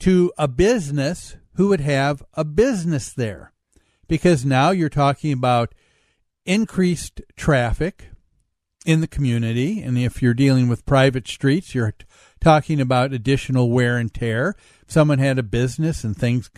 [0.00, 3.52] to a business who would have a business there.
[4.06, 5.74] Because now you're talking about
[6.44, 8.10] increased traffic
[8.84, 9.82] in the community.
[9.82, 11.94] And if you're dealing with private streets, you're
[12.44, 14.54] talking about additional wear and tear.
[14.82, 16.50] If someone had a business and things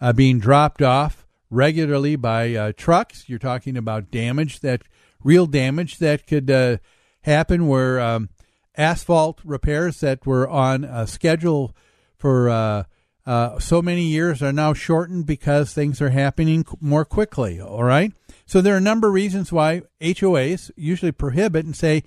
[0.00, 4.82] uh, being dropped off regularly by uh, trucks, you're talking about damage that
[5.24, 6.76] real damage that could uh,
[7.22, 8.28] happen where um,
[8.76, 11.74] asphalt repairs that were on a schedule
[12.16, 12.84] for uh,
[13.26, 17.60] uh, so many years are now shortened because things are happening more quickly.
[17.60, 18.12] All right.
[18.46, 22.04] So there are a number of reasons why HOAs usually prohibit and say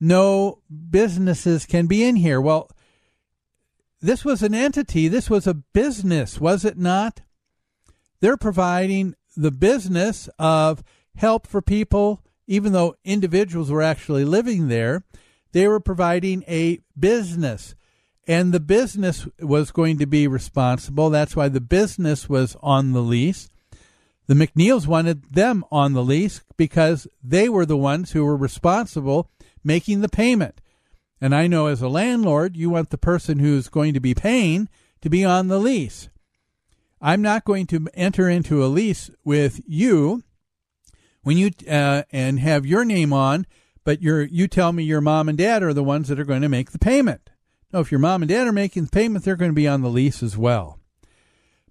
[0.00, 2.40] no businesses can be in here.
[2.40, 2.70] Well,
[4.00, 7.22] this was an entity, this was a business, was it not?
[8.20, 10.84] They're providing the business of
[11.16, 15.04] help for people, even though individuals were actually living there.
[15.52, 17.74] They were providing a business,
[18.26, 21.10] and the business was going to be responsible.
[21.10, 23.48] That's why the business was on the lease.
[24.26, 29.30] The McNeils wanted them on the lease because they were the ones who were responsible
[29.64, 30.60] making the payment.
[31.20, 34.68] And I know as a landlord, you want the person who's going to be paying
[35.00, 36.08] to be on the lease.
[37.00, 40.22] I'm not going to enter into a lease with you
[41.22, 43.46] when you uh, and have your name on,
[43.84, 46.48] but you tell me your mom and dad are the ones that are going to
[46.48, 47.30] make the payment.
[47.72, 49.82] No, if your mom and dad are making the payment, they're going to be on
[49.82, 50.78] the lease as well.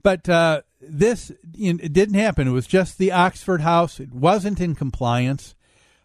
[0.03, 2.47] But uh, this it didn't happen.
[2.47, 3.99] It was just the Oxford House.
[3.99, 5.55] It wasn't in compliance,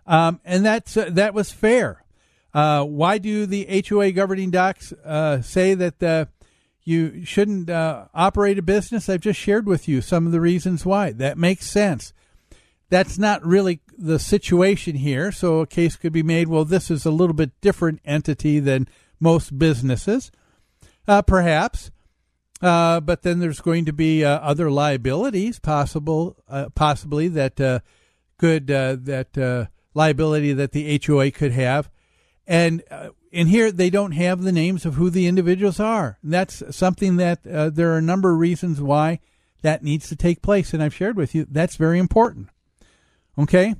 [0.08, 2.02] um, and that's uh, that was fair.
[2.54, 6.24] Uh, why do the HOA governing docs uh, say that uh,
[6.82, 9.08] you shouldn't uh, operate a business?
[9.08, 11.12] I've just shared with you some of the reasons why.
[11.12, 12.14] That makes sense.
[12.88, 15.30] That's not really the situation here.
[15.30, 16.48] So a case could be made.
[16.48, 18.88] Well, this is a little bit different entity than
[19.20, 20.32] most businesses,
[21.06, 21.90] uh, perhaps.
[22.62, 26.38] But then there's going to be other liabilities possible,
[26.74, 27.82] possibly that
[28.38, 31.90] could that liability that the HOA could have,
[32.46, 36.18] and uh, in here they don't have the names of who the individuals are.
[36.22, 39.20] And that's something that uh, there are a number of reasons why
[39.62, 42.48] that needs to take place, and I've shared with you that's very important.
[43.36, 43.74] Okay.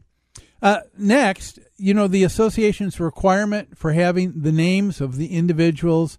[0.61, 6.19] Uh, next, you know the association's requirement for having the names of the individuals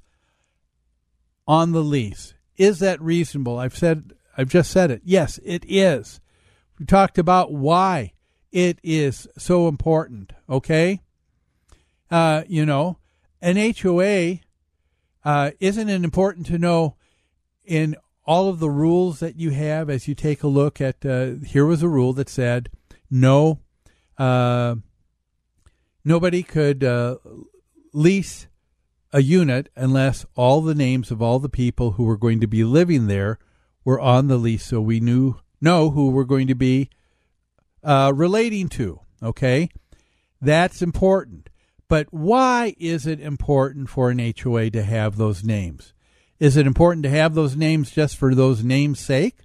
[1.46, 3.58] on the lease is that reasonable?
[3.58, 5.02] I've said I've just said it.
[5.04, 6.20] Yes, it is.
[6.78, 8.14] We talked about why
[8.52, 11.02] it is so important, okay?
[12.10, 12.98] Uh, you know,
[13.42, 14.40] an HOA
[15.24, 16.96] uh, isn't it important to know
[17.66, 17.96] in
[18.26, 21.66] all of the rules that you have as you take a look at uh, here
[21.66, 22.70] was a rule that said
[23.10, 23.60] no
[24.18, 24.76] uh,
[26.04, 27.18] nobody could uh,
[27.94, 28.48] lease
[29.12, 32.64] a unit unless all the names of all the people who were going to be
[32.64, 33.40] living there
[33.84, 36.90] were on the lease, so we knew know who we're going to be
[37.84, 39.02] uh, relating to.
[39.22, 39.70] Okay,
[40.42, 41.50] that's important.
[41.88, 45.94] But why is it important for an HOA to have those names?
[46.40, 49.36] Is it important to have those names just for those names' sake?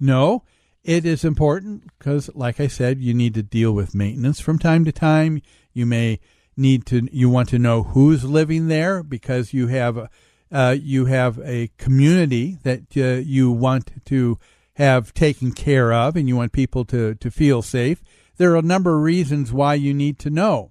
[0.00, 0.42] No,
[0.84, 4.84] it is important because, like I said, you need to deal with maintenance from time
[4.84, 5.40] to time.
[5.72, 6.20] You may
[6.56, 10.10] need to, you want to know who's living there because you have a,
[10.50, 14.38] uh, you have a community that uh, you want to
[14.78, 18.00] have taken care of and you want people to, to feel safe.
[18.36, 20.70] There are a number of reasons why you need to know.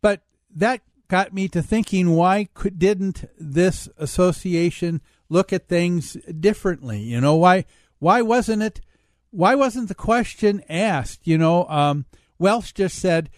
[0.00, 0.22] But
[0.54, 7.00] that got me to thinking why could, didn't this association look at things differently?
[7.00, 7.64] You know, why
[7.98, 8.80] why wasn't it
[9.30, 11.26] why wasn't the question asked?
[11.26, 12.06] You know, um,
[12.38, 13.30] Welsh just said,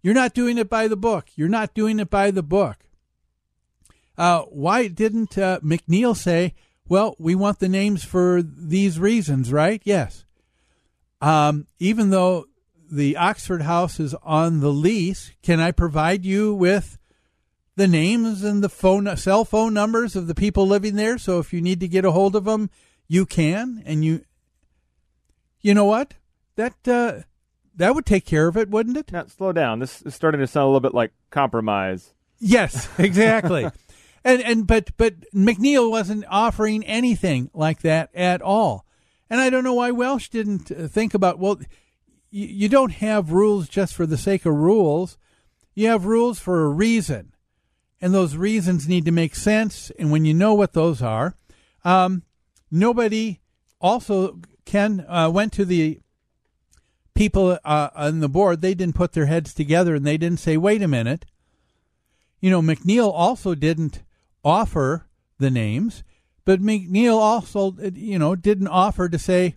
[0.00, 1.28] You're not doing it by the book.
[1.36, 2.78] You're not doing it by the book.
[4.16, 6.54] Uh, why didn't uh, McNeil say,
[6.88, 9.82] Well, we want the names for these reasons, right?
[9.84, 10.24] Yes.
[11.20, 12.46] Um, even though
[12.90, 16.98] the Oxford House is on the lease, can I provide you with
[17.74, 21.18] the names and the phone cell phone numbers of the people living there?
[21.18, 22.70] So if you need to get a hold of them,
[23.08, 23.82] you can.
[23.84, 24.24] And you,
[25.60, 26.14] you know what?
[26.54, 27.22] That uh,
[27.76, 29.12] that would take care of it, wouldn't it?
[29.12, 29.80] Now, slow down.
[29.80, 32.14] This is starting to sound a little bit like compromise.
[32.38, 33.68] Yes, exactly.
[34.26, 38.84] and and but but McNeil wasn't offering anything like that at all.
[39.30, 41.60] And I don't know why Welsh didn't uh, think about well
[42.30, 45.16] you, you don't have rules just for the sake of rules.
[45.74, 47.32] You have rules for a reason.
[48.00, 49.90] And those reasons need to make sense.
[49.98, 51.34] And when you know what those are,
[51.84, 52.24] um,
[52.70, 53.40] nobody
[53.80, 56.00] also Ken uh, went to the
[57.14, 58.60] people uh, on the board.
[58.60, 61.26] They didn't put their heads together and they didn't say, wait a minute.
[62.40, 64.02] You know, McNeil also didn't
[64.46, 66.04] offer the names,
[66.44, 69.56] but McNeil also, you know, didn't offer to say,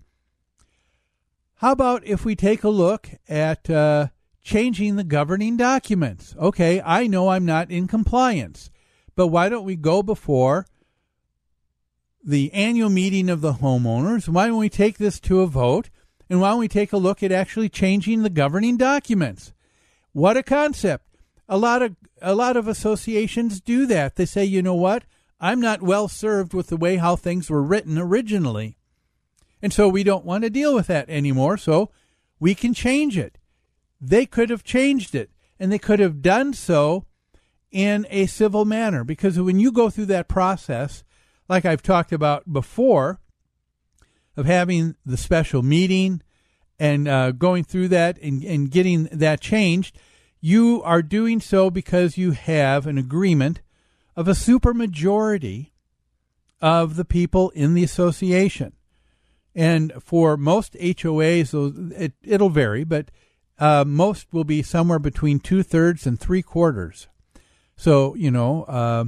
[1.58, 4.08] how about if we take a look at uh,
[4.42, 6.36] changing the governing documents?
[6.40, 8.72] Okay, I know I'm not in compliance,
[9.16, 10.66] but why don't we go before
[12.24, 14.28] the annual meeting of the homeowners?
[14.28, 15.92] Why don't we take this to a vote?
[16.32, 19.54] And why don't we take a look at actually changing the governing documents?
[20.14, 21.09] What a concept.
[21.50, 24.16] A lot of a lot of associations do that.
[24.16, 25.04] They say, you know what?
[25.40, 28.78] I'm not well served with the way how things were written originally.
[29.62, 31.58] And so we don't want to deal with that anymore.
[31.58, 31.92] So
[32.40, 33.38] we can change it.
[34.00, 37.06] They could have changed it and they could have done so
[37.72, 41.04] in a civil manner because when you go through that process,
[41.48, 43.20] like I've talked about before,
[44.38, 46.22] of having the special meeting
[46.80, 50.00] and uh, going through that and, and getting that changed,
[50.42, 53.62] you are doing so because you have an agreement
[54.16, 55.72] of a supermajority
[56.62, 58.74] of the people in the association.
[59.56, 63.10] And for most HOAs, it, it'll vary, but
[63.58, 67.08] uh, most will be somewhere between two thirds and three quarters.
[67.76, 69.06] So, you know, uh,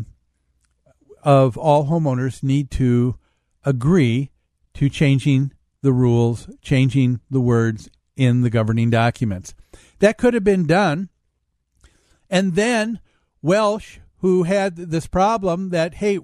[1.23, 3.15] of all homeowners need to
[3.63, 4.31] agree
[4.73, 9.53] to changing the rules, changing the words in the governing documents.
[9.99, 11.09] That could have been done.
[12.31, 12.99] And then
[13.43, 16.19] Welsh, who had this problem that, hey,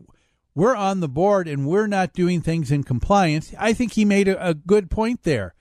[0.55, 3.53] we're on the board and we're not doing things in compliance.
[3.59, 5.53] I think he made a, a good point there.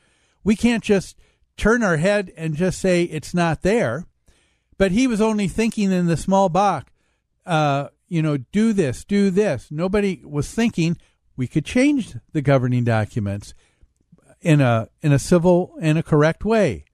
[0.44, 1.18] We can't just
[1.56, 4.06] turn our head and just say it's not there.
[4.78, 6.92] But he was only thinking in the small box,
[7.44, 9.68] uh, you know, do this, do this.
[9.70, 10.96] Nobody was thinking
[11.36, 13.54] we could change the governing documents
[14.40, 16.84] in a in a civil and a correct way.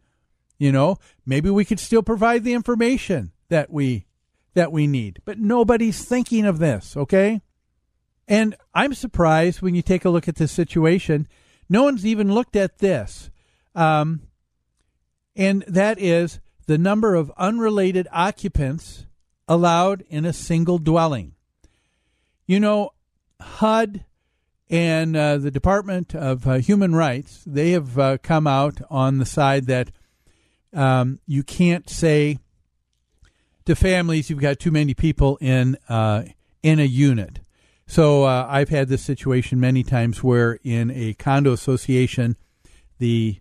[0.59, 4.07] You know, maybe we could still provide the information that we
[4.55, 6.96] that we need, but nobody's thinking of this.
[6.96, 7.42] Okay.
[8.26, 11.28] And I'm surprised when you take a look at this situation,
[11.68, 13.30] no one's even looked at this.
[13.74, 14.22] Um,
[15.36, 19.07] and that is the number of unrelated occupants
[19.48, 21.34] allowed in a single dwelling.
[22.46, 22.92] You know,
[23.40, 24.05] HUD
[24.70, 29.26] and uh, the Department of uh, Human Rights, they have uh, come out on the
[29.26, 29.90] side that
[30.72, 32.38] um, you can't say
[33.64, 36.24] to families you've got too many people in uh,
[36.62, 37.40] in a unit.
[37.86, 42.36] So uh, I've had this situation many times where in a condo association,
[42.98, 43.38] the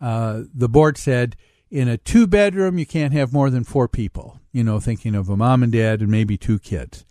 [0.00, 1.36] uh, the board said
[1.70, 4.40] in a two bedroom you can't have more than four people.
[4.52, 7.04] You know, thinking of a mom and dad and maybe two kids,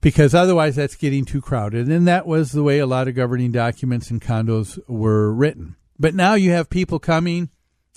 [0.00, 1.88] because otherwise that's getting too crowded.
[1.88, 5.76] And that was the way a lot of governing documents and condos were written.
[5.98, 7.48] But now you have people coming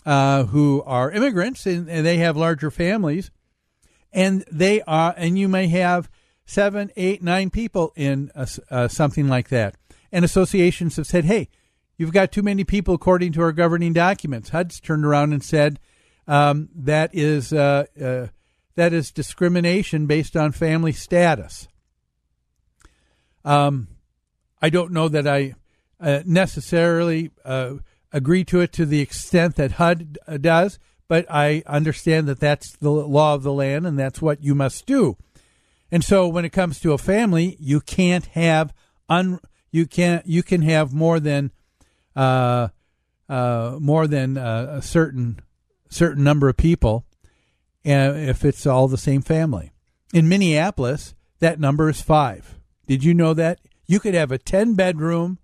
[0.10, 3.30] uh, who are immigrants and, and they have larger families,
[4.12, 6.10] and they are, and you may have
[6.48, 9.76] seven, eight, nine people in a, uh, something like that.
[10.12, 11.48] And associations have said, hey,
[11.96, 14.50] you've got too many people according to our governing documents.
[14.50, 15.80] HUD's turned around and said
[16.28, 18.28] um, that is uh, uh,
[18.74, 21.68] that is discrimination based on family status.
[23.46, 23.90] Um,
[24.60, 25.54] I don't know that I
[26.00, 27.76] uh, necessarily uh,
[28.12, 32.92] agree to it to the extent that HUD does, but I understand that that's the
[32.92, 35.18] law of the land and that's what you must do.
[35.92, 38.74] And so when it comes to a family, you can't have
[39.08, 39.40] un
[39.72, 41.52] you can't you can have more than
[42.16, 42.70] uh,
[43.28, 45.40] uh, more than uh, a certain
[45.90, 47.06] certain number of people
[47.86, 49.72] uh, if it's all the same family.
[50.14, 52.56] In Minneapolis, that number is five.
[52.88, 53.60] Did you know that?
[53.86, 55.40] You could have a 10 bedroom,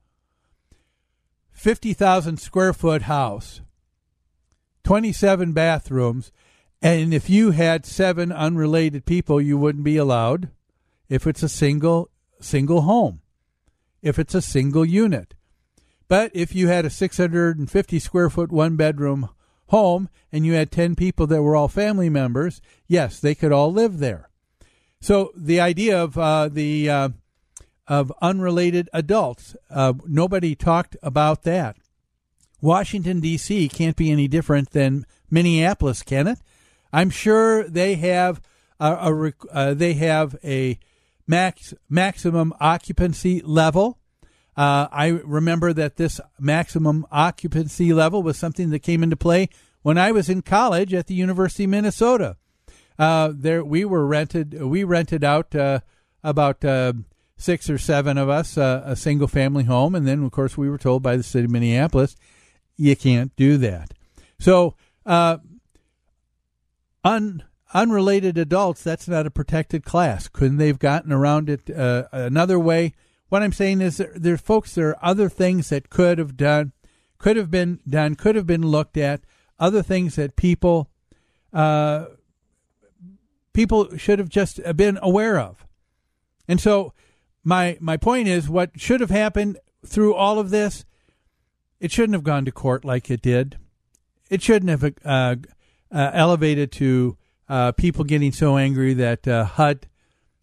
[1.55, 3.61] 50,000 square foot house,
[4.83, 6.31] 27 bathrooms,
[6.81, 10.49] and if you had seven unrelated people, you wouldn't be allowed
[11.09, 13.21] if it's a single single home.
[14.01, 15.33] If it's a single unit.
[16.07, 19.29] But if you had a 650 square foot one bedroom
[19.69, 23.71] home and you had 10 people that were all family members, yes, they could all
[23.71, 24.29] live there.
[25.01, 27.09] So the idea of uh, the uh,
[27.87, 31.77] of unrelated adults, uh, nobody talked about that.
[32.61, 33.69] Washington D.C.
[33.69, 36.39] can't be any different than Minneapolis, can it?
[36.91, 38.41] I'm sure they have
[38.79, 40.79] a, a uh, they have a
[41.27, 43.99] max maximum occupancy level.
[44.57, 49.49] Uh, I remember that this maximum occupancy level was something that came into play
[49.81, 52.37] when I was in college at the University of Minnesota.
[52.97, 54.59] Uh, there we were rented.
[54.63, 55.81] We rented out uh,
[56.23, 56.93] about uh,
[57.37, 60.69] six or seven of us uh, a single family home, and then of course we
[60.69, 62.15] were told by the city of Minneapolis,
[62.77, 63.93] you can't do that.
[64.39, 64.75] So
[65.05, 65.37] uh,
[67.03, 70.29] un unrelated adults, that's not a protected class.
[70.29, 72.93] Couldn't they've gotten around it uh, another way?
[73.27, 76.71] What I'm saying is, there, there, folks, there are other things that could have done,
[77.17, 79.21] could have been done, could have been looked at.
[79.59, 80.89] Other things that people,
[81.51, 82.05] uh,
[83.51, 85.65] people should have just been aware of.
[86.47, 86.93] And so,
[87.45, 90.83] my my point is, what should have happened through all of this,
[91.79, 93.57] it shouldn't have gone to court like it did.
[94.29, 95.35] It shouldn't have uh,
[95.91, 97.17] uh, elevated to
[97.47, 99.87] uh, people getting so angry that uh, HUD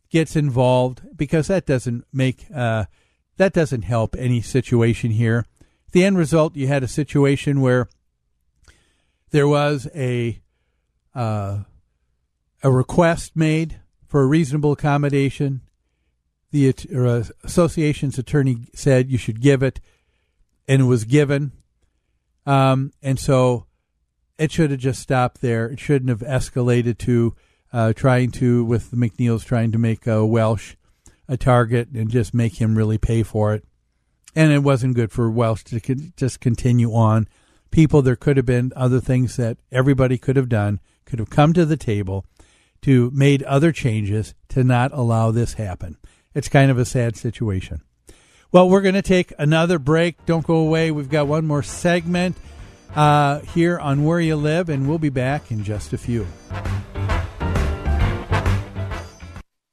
[0.09, 2.85] gets involved because that doesn't make uh,
[3.37, 5.45] that doesn't help any situation here.
[5.91, 7.89] The end result, you had a situation where
[9.31, 10.41] there was a
[11.15, 11.65] uh,
[12.63, 15.63] a request made for a reasonable accommodation.
[16.53, 19.81] The uh, association's attorney said you should give it,
[20.69, 21.53] and it was given.
[22.47, 23.67] Um, and so
[24.39, 25.67] it should have just stopped there.
[25.67, 27.35] It shouldn't have escalated to
[27.73, 30.75] uh, trying to, with the McNeils, trying to make uh, Welsh
[31.29, 33.65] a target and just make him really pay for it.
[34.35, 37.29] And it wasn't good for Welsh to con- just continue on.
[37.71, 41.53] People, there could have been other things that everybody could have done, could have come
[41.55, 42.27] to the table
[42.83, 45.97] to made other changes to not allow this happen.
[46.35, 47.83] It's kind of a sad situation.
[48.51, 50.25] Well, we're going to take another break.
[50.27, 50.91] Don't go away.
[50.91, 52.37] We've got one more segment
[52.95, 56.27] uh, here on Where You Live, and we'll be back in just a few.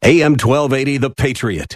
[0.02, 1.76] AM 1280, The Patriot.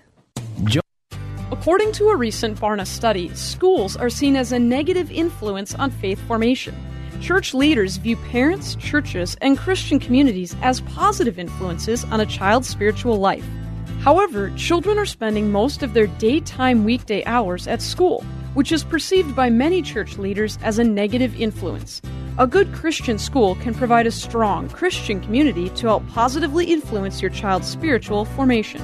[1.51, 6.19] According to a recent Barna study, schools are seen as a negative influence on faith
[6.21, 6.73] formation.
[7.19, 13.17] Church leaders view parents, churches, and Christian communities as positive influences on a child's spiritual
[13.17, 13.45] life.
[13.99, 18.23] However, children are spending most of their daytime weekday hours at school,
[18.53, 22.01] which is perceived by many church leaders as a negative influence.
[22.37, 27.29] A good Christian school can provide a strong Christian community to help positively influence your
[27.29, 28.81] child's spiritual formation.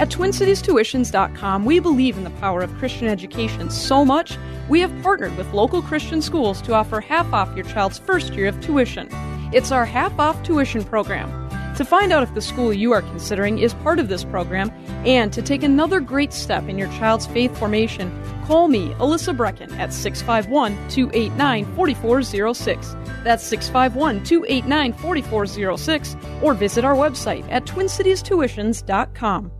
[0.00, 4.38] At TwinCitiesTuitions.com, we believe in the power of Christian education so much,
[4.70, 8.46] we have partnered with local Christian schools to offer half off your child's first year
[8.46, 9.10] of tuition.
[9.52, 11.28] It's our half off tuition program.
[11.76, 14.72] To find out if the school you are considering is part of this program
[15.04, 18.10] and to take another great step in your child's faith formation,
[18.46, 22.96] call me, Alyssa Brecken, at 651 289 4406.
[23.22, 29.59] That's 651 289 4406, or visit our website at twincitiestuitions.com.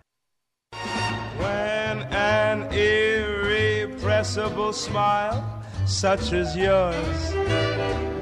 [4.37, 7.33] Irrepressible smile such as yours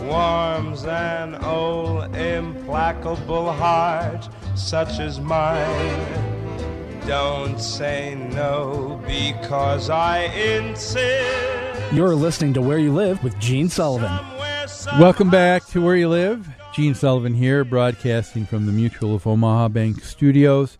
[0.01, 6.07] warms an old implacable heart such as mine.
[7.05, 11.93] Don't say no because I insist.
[11.93, 14.11] You're listening to Where You Live with Gene Sullivan.
[14.99, 16.49] Welcome back to Where You Live.
[16.73, 20.79] Gene Sullivan here, broadcasting from the Mutual of Omaha Bank Studios.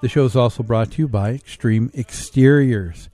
[0.00, 3.08] The show is also brought to you by Extreme Exteriors.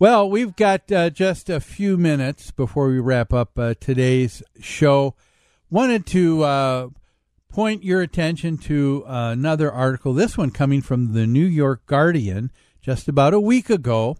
[0.00, 5.14] Well, we've got uh, just a few minutes before we wrap up uh, today's show.
[5.70, 6.88] Wanted to uh,
[7.48, 12.50] point your attention to uh, another article, this one coming from the New York Guardian
[12.82, 14.16] just about a week ago.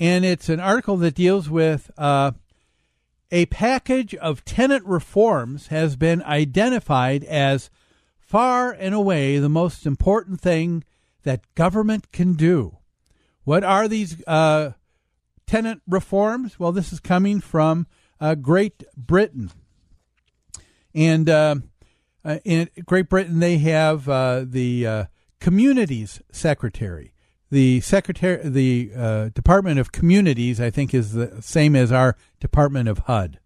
[0.00, 2.32] And it's an article that deals with uh,
[3.30, 7.70] a package of tenant reforms has been identified as
[8.18, 10.82] far and away the most important thing
[11.22, 12.78] that government can do.
[13.44, 14.72] What are these uh,
[15.48, 16.60] tenant reforms?
[16.60, 17.88] Well, this is coming from
[18.20, 19.50] uh, Great Britain.
[20.94, 21.56] And uh,
[22.24, 25.04] uh in Great Britain, they have uh, the uh,
[25.40, 27.12] Communities Secretary.
[27.50, 32.98] The secretary, the Department of Communities, I think, is the same as our Department of
[32.98, 33.38] HUD,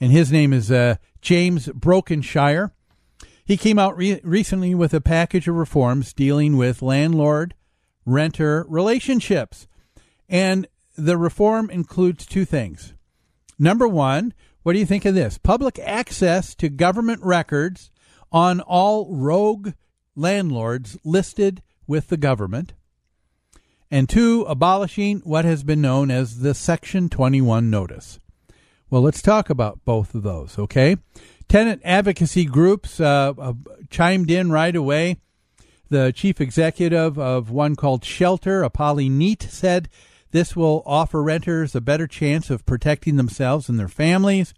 [0.00, 0.72] and his name is
[1.20, 2.72] James Brokenshire.
[3.44, 7.54] He came out re- recently with a package of reforms dealing with landlord
[8.06, 9.68] renter relationships.
[10.28, 10.66] And
[10.96, 12.94] the reform includes two things.
[13.58, 15.38] Number one, what do you think of this?
[15.38, 17.90] Public access to government records
[18.32, 19.72] on all rogue
[20.14, 22.74] landlords listed with the government.
[23.90, 28.18] And two, abolishing what has been known as the Section 21 notice.
[28.90, 30.96] Well, let's talk about both of those, okay?
[31.48, 33.52] Tenant advocacy groups uh, uh,
[33.90, 35.18] chimed in right away.
[35.88, 39.88] The chief executive of one called Shelter, Polly Neate, said
[40.30, 44.54] this will offer renters a better chance of protecting themselves and their families.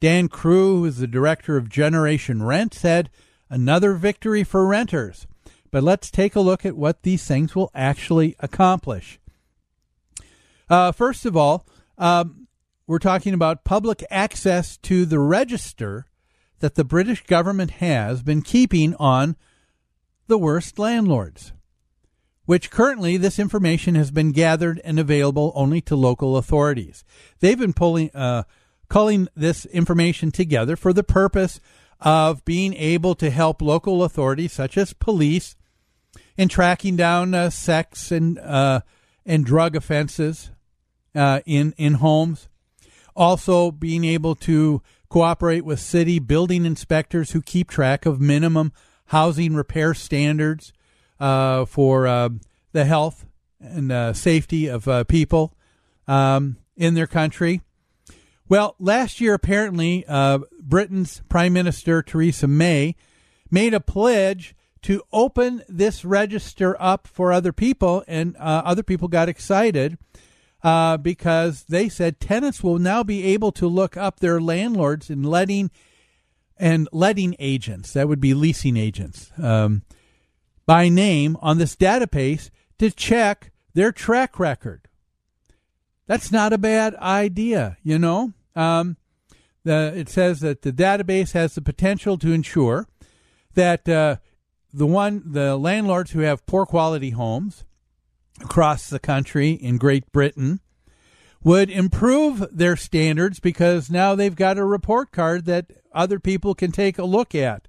[0.00, 3.10] Dan Craw, who is the director of Generation Rent, said
[3.48, 5.26] another victory for renters.
[5.70, 9.18] But let's take a look at what these things will actually accomplish.
[10.68, 11.66] Uh, first of all,
[11.98, 12.46] um,
[12.86, 16.06] we're talking about public access to the register
[16.60, 19.36] that the British government has been keeping on
[20.26, 21.52] the worst landlords,
[22.46, 27.04] which currently this information has been gathered and available only to local authorities.
[27.40, 28.44] They've been pulling, uh,
[28.88, 31.60] culling this information together for the purpose
[32.00, 35.54] of being able to help local authorities, such as police,
[36.36, 38.80] in tracking down uh, sex and uh,
[39.24, 40.50] and drug offenses
[41.14, 42.48] uh, in in homes
[43.16, 48.72] also, being able to cooperate with city building inspectors who keep track of minimum
[49.06, 50.72] housing repair standards
[51.20, 52.28] uh, for uh,
[52.72, 53.26] the health
[53.60, 55.54] and uh, safety of uh, people
[56.06, 57.62] um, in their country.
[58.48, 62.94] Well, last year, apparently, uh, Britain's Prime Minister Theresa May
[63.50, 69.08] made a pledge to open this register up for other people, and uh, other people
[69.08, 69.98] got excited
[71.02, 75.70] because they said tenants will now be able to look up their landlords and letting
[76.58, 79.82] and letting agents, that would be leasing agents, um,
[80.66, 84.88] by name on this database to check their track record.
[86.06, 88.32] That's not a bad idea, you know.
[88.54, 88.96] Um,
[89.64, 92.86] the, it says that the database has the potential to ensure
[93.54, 94.16] that uh,
[94.72, 97.64] the one the landlords who have poor quality homes
[98.40, 100.60] across the country in Great Britain
[101.42, 106.72] would improve their standards because now they've got a report card that other people can
[106.72, 107.68] take a look at.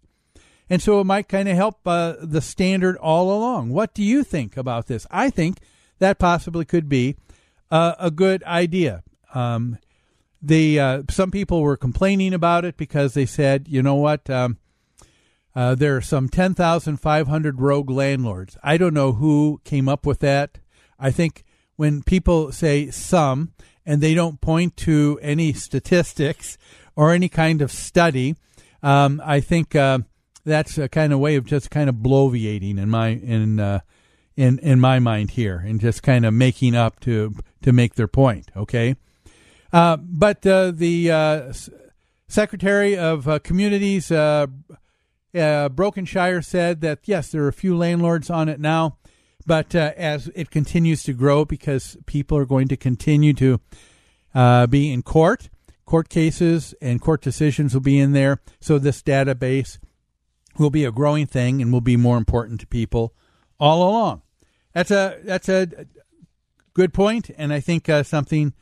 [0.70, 3.70] And so it might kind of help uh, the standard all along.
[3.70, 5.07] What do you think about this?
[5.09, 5.59] I think
[5.99, 7.15] that possibly could be
[7.72, 9.03] uh, a good idea.
[9.34, 9.78] Um,
[10.41, 14.57] the uh, some people were complaining about it because they said, you know what, um,
[15.55, 18.57] uh, there are some ten thousand five hundred rogue landlords.
[18.63, 20.59] I don't know who came up with that.
[20.99, 21.43] I think
[21.76, 23.53] when people say some
[23.86, 26.57] and they don't point to any statistics
[26.95, 28.36] or any kind of study,
[28.84, 29.99] um, I think uh,
[30.48, 33.82] that's a kind of way of just kind of bloviating in my in uh,
[34.36, 38.08] in in my mind here, and just kind of making up to to make their
[38.08, 38.50] point.
[38.56, 38.95] Okay,
[39.74, 41.54] uh, but uh, the uh,
[42.28, 44.48] Secretary of uh, Communities, uh,
[45.34, 48.98] Brokenshire, said that yes, there are a few landlords on it now,
[49.45, 53.60] but as it continues to grow, because people are going to continue to
[54.70, 55.50] be in court,
[55.86, 58.39] court cases and court decisions will be in there.
[58.62, 59.78] So this database
[60.60, 63.14] will be a growing thing and will be more important to people
[63.60, 64.22] all along.
[64.74, 65.68] That's a that's a
[66.74, 68.53] good point, and I think uh, something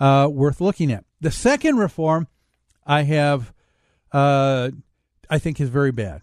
[0.00, 1.04] uh, worth looking at.
[1.20, 2.28] The second reform
[2.86, 3.52] I have,
[4.12, 4.70] uh,
[5.28, 6.22] I think, is very bad,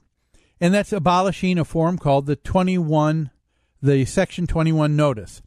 [0.59, 3.29] and that's abolishing a form called the twenty one,
[3.81, 5.41] the Section twenty one notice.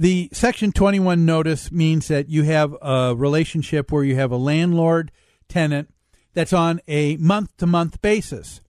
[0.00, 5.12] The Section 21 notice means that you have a relationship where you have a landlord
[5.46, 5.92] tenant
[6.32, 8.62] that's on a month to month basis.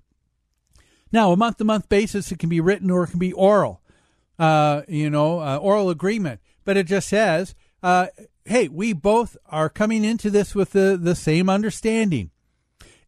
[1.11, 3.81] Now, a month to month basis, it can be written or it can be oral,
[4.39, 6.39] uh, you know, uh, oral agreement.
[6.63, 8.07] But it just says, uh,
[8.45, 12.31] hey, we both are coming into this with the, the same understanding.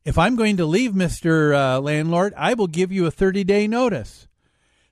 [0.04, 1.56] If I'm going to leave, Mr.
[1.56, 4.28] Uh, landlord, I will give you a 30 day notice.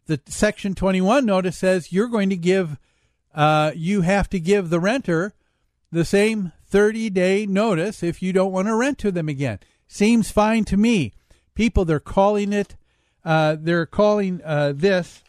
[0.05, 2.77] The Section 21 notice says you're going to give
[3.33, 5.33] uh, you have to give the renter
[5.91, 9.59] the same 30 day notice if you don't want to rent to them again.
[9.87, 11.13] Seems fine to me.
[11.53, 12.75] People, they're calling it,
[13.23, 15.23] uh, they're calling uh, this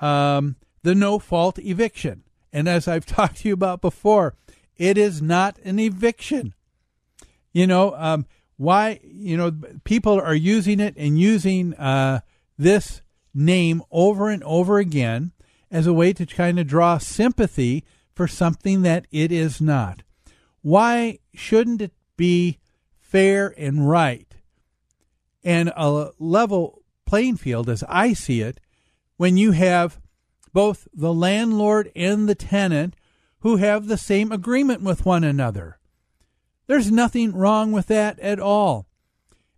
[0.00, 2.22] um, the no fault eviction.
[2.52, 4.34] And as I've talked to you about before,
[4.76, 6.54] it is not an eviction.
[7.52, 8.26] You know, um,
[8.56, 9.52] why, you know,
[9.84, 12.20] people are using it and using uh,
[12.58, 13.02] this
[13.34, 15.32] name over and over again
[15.70, 20.02] as a way to kind of draw sympathy for something that it is not.
[20.60, 22.58] Why shouldn't it be
[23.00, 24.28] fair and right
[25.42, 26.81] and a level
[27.12, 28.58] playing field as I see it
[29.18, 30.00] when you have
[30.54, 32.96] both the landlord and the tenant
[33.40, 35.78] who have the same agreement with one another?
[36.68, 38.86] There's nothing wrong with that at all.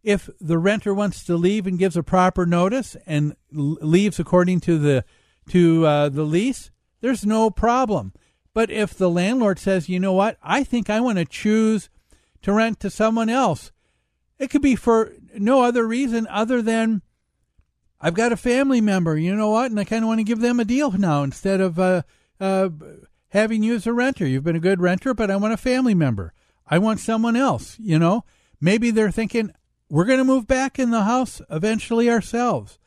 [0.02, 4.76] If the renter wants to leave and gives a proper notice and leaves according to
[4.76, 5.04] the
[5.50, 8.14] to uh, the lease, there's no problem.
[8.52, 11.88] But if the landlord says, you know what, I think I want to choose
[12.42, 13.70] to rent to someone else,
[14.40, 17.02] it could be for no other reason other than
[18.04, 20.40] I've got a family member, you know what, and I kind of want to give
[20.40, 22.02] them a deal now instead of uh,
[22.38, 22.68] uh,
[23.30, 24.26] having you as a renter.
[24.26, 26.34] You've been a good renter, but I want a family member.
[26.66, 28.26] I want someone else, you know.
[28.60, 29.54] Maybe they're thinking,
[29.88, 32.78] we're going to move back in the house eventually ourselves.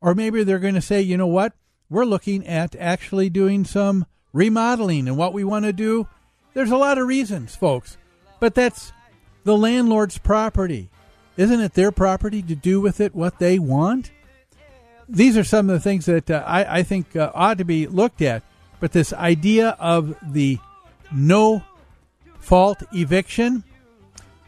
[0.00, 1.52] Or maybe they're going to say, you know what,
[1.90, 6.08] we're looking at actually doing some remodeling and what we want to do.
[6.54, 7.98] There's a lot of reasons, folks,
[8.40, 8.90] but that's
[9.44, 10.88] the landlord's property.
[11.36, 14.10] Isn't it their property to do with it what they want?
[15.08, 17.86] These are some of the things that uh, I, I, think uh, ought to be
[17.86, 18.42] looked at.
[18.80, 20.58] But this idea of the
[21.12, 21.62] no
[22.40, 23.64] fault eviction,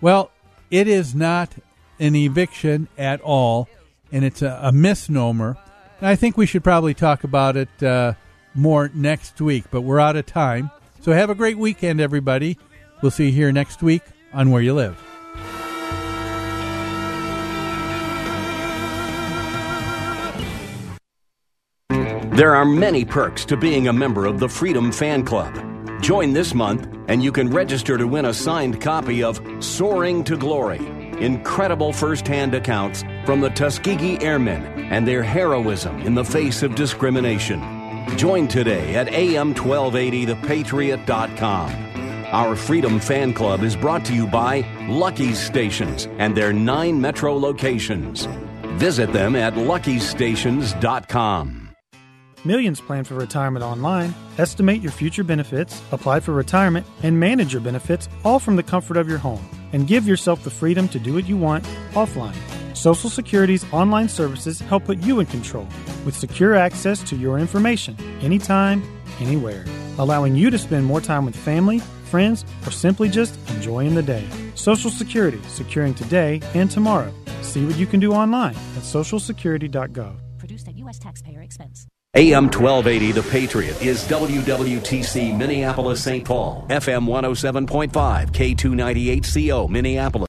[0.00, 0.30] well,
[0.70, 1.52] it is not
[2.00, 3.68] an eviction at all,
[4.11, 5.57] and it's a, a misnomer.
[6.00, 8.14] And I think we should probably talk about it uh,
[8.55, 10.70] more next week, but we're out of time.
[11.00, 12.59] So have a great weekend, everybody.
[13.02, 14.02] We'll see you here next week
[14.32, 15.14] on Where You Live.
[22.35, 25.55] There are many perks to being a member of the Freedom Fan Club.
[26.01, 30.37] Join this month, and you can register to win a signed copy of Soaring to
[30.37, 30.80] Glory
[31.18, 37.61] incredible firsthand accounts from the Tuskegee Airmen and their heroism in the face of discrimination.
[38.16, 41.85] Join today at am1280thepatriot.com.
[42.26, 47.37] Our Freedom Fan Club is brought to you by Lucky's Stations and their nine metro
[47.37, 48.26] locations.
[48.76, 51.64] Visit them at luckystations.com.
[52.47, 54.14] Millions plan for retirement online.
[54.36, 58.97] Estimate your future benefits, apply for retirement, and manage your benefits all from the comfort
[58.97, 59.42] of your home.
[59.72, 62.36] And give yourself the freedom to do what you want offline.
[62.76, 65.66] Social Security's online services help put you in control
[66.05, 68.82] with secure access to your information anytime,
[69.20, 69.64] anywhere,
[69.99, 71.78] allowing you to spend more time with family,
[72.11, 74.26] friends, or simply just enjoying the day.
[74.55, 77.12] Social Security, securing today and tomorrow.
[77.40, 80.16] See what you can do online at socialsecurity.gov.
[80.38, 80.99] Produced at U.S.
[80.99, 81.86] taxpayer expense.
[82.17, 86.25] AM 1280, The Patriot, is WWTC Minneapolis St.
[86.25, 90.29] Paul, FM 107.5, K298CO Minneapolis.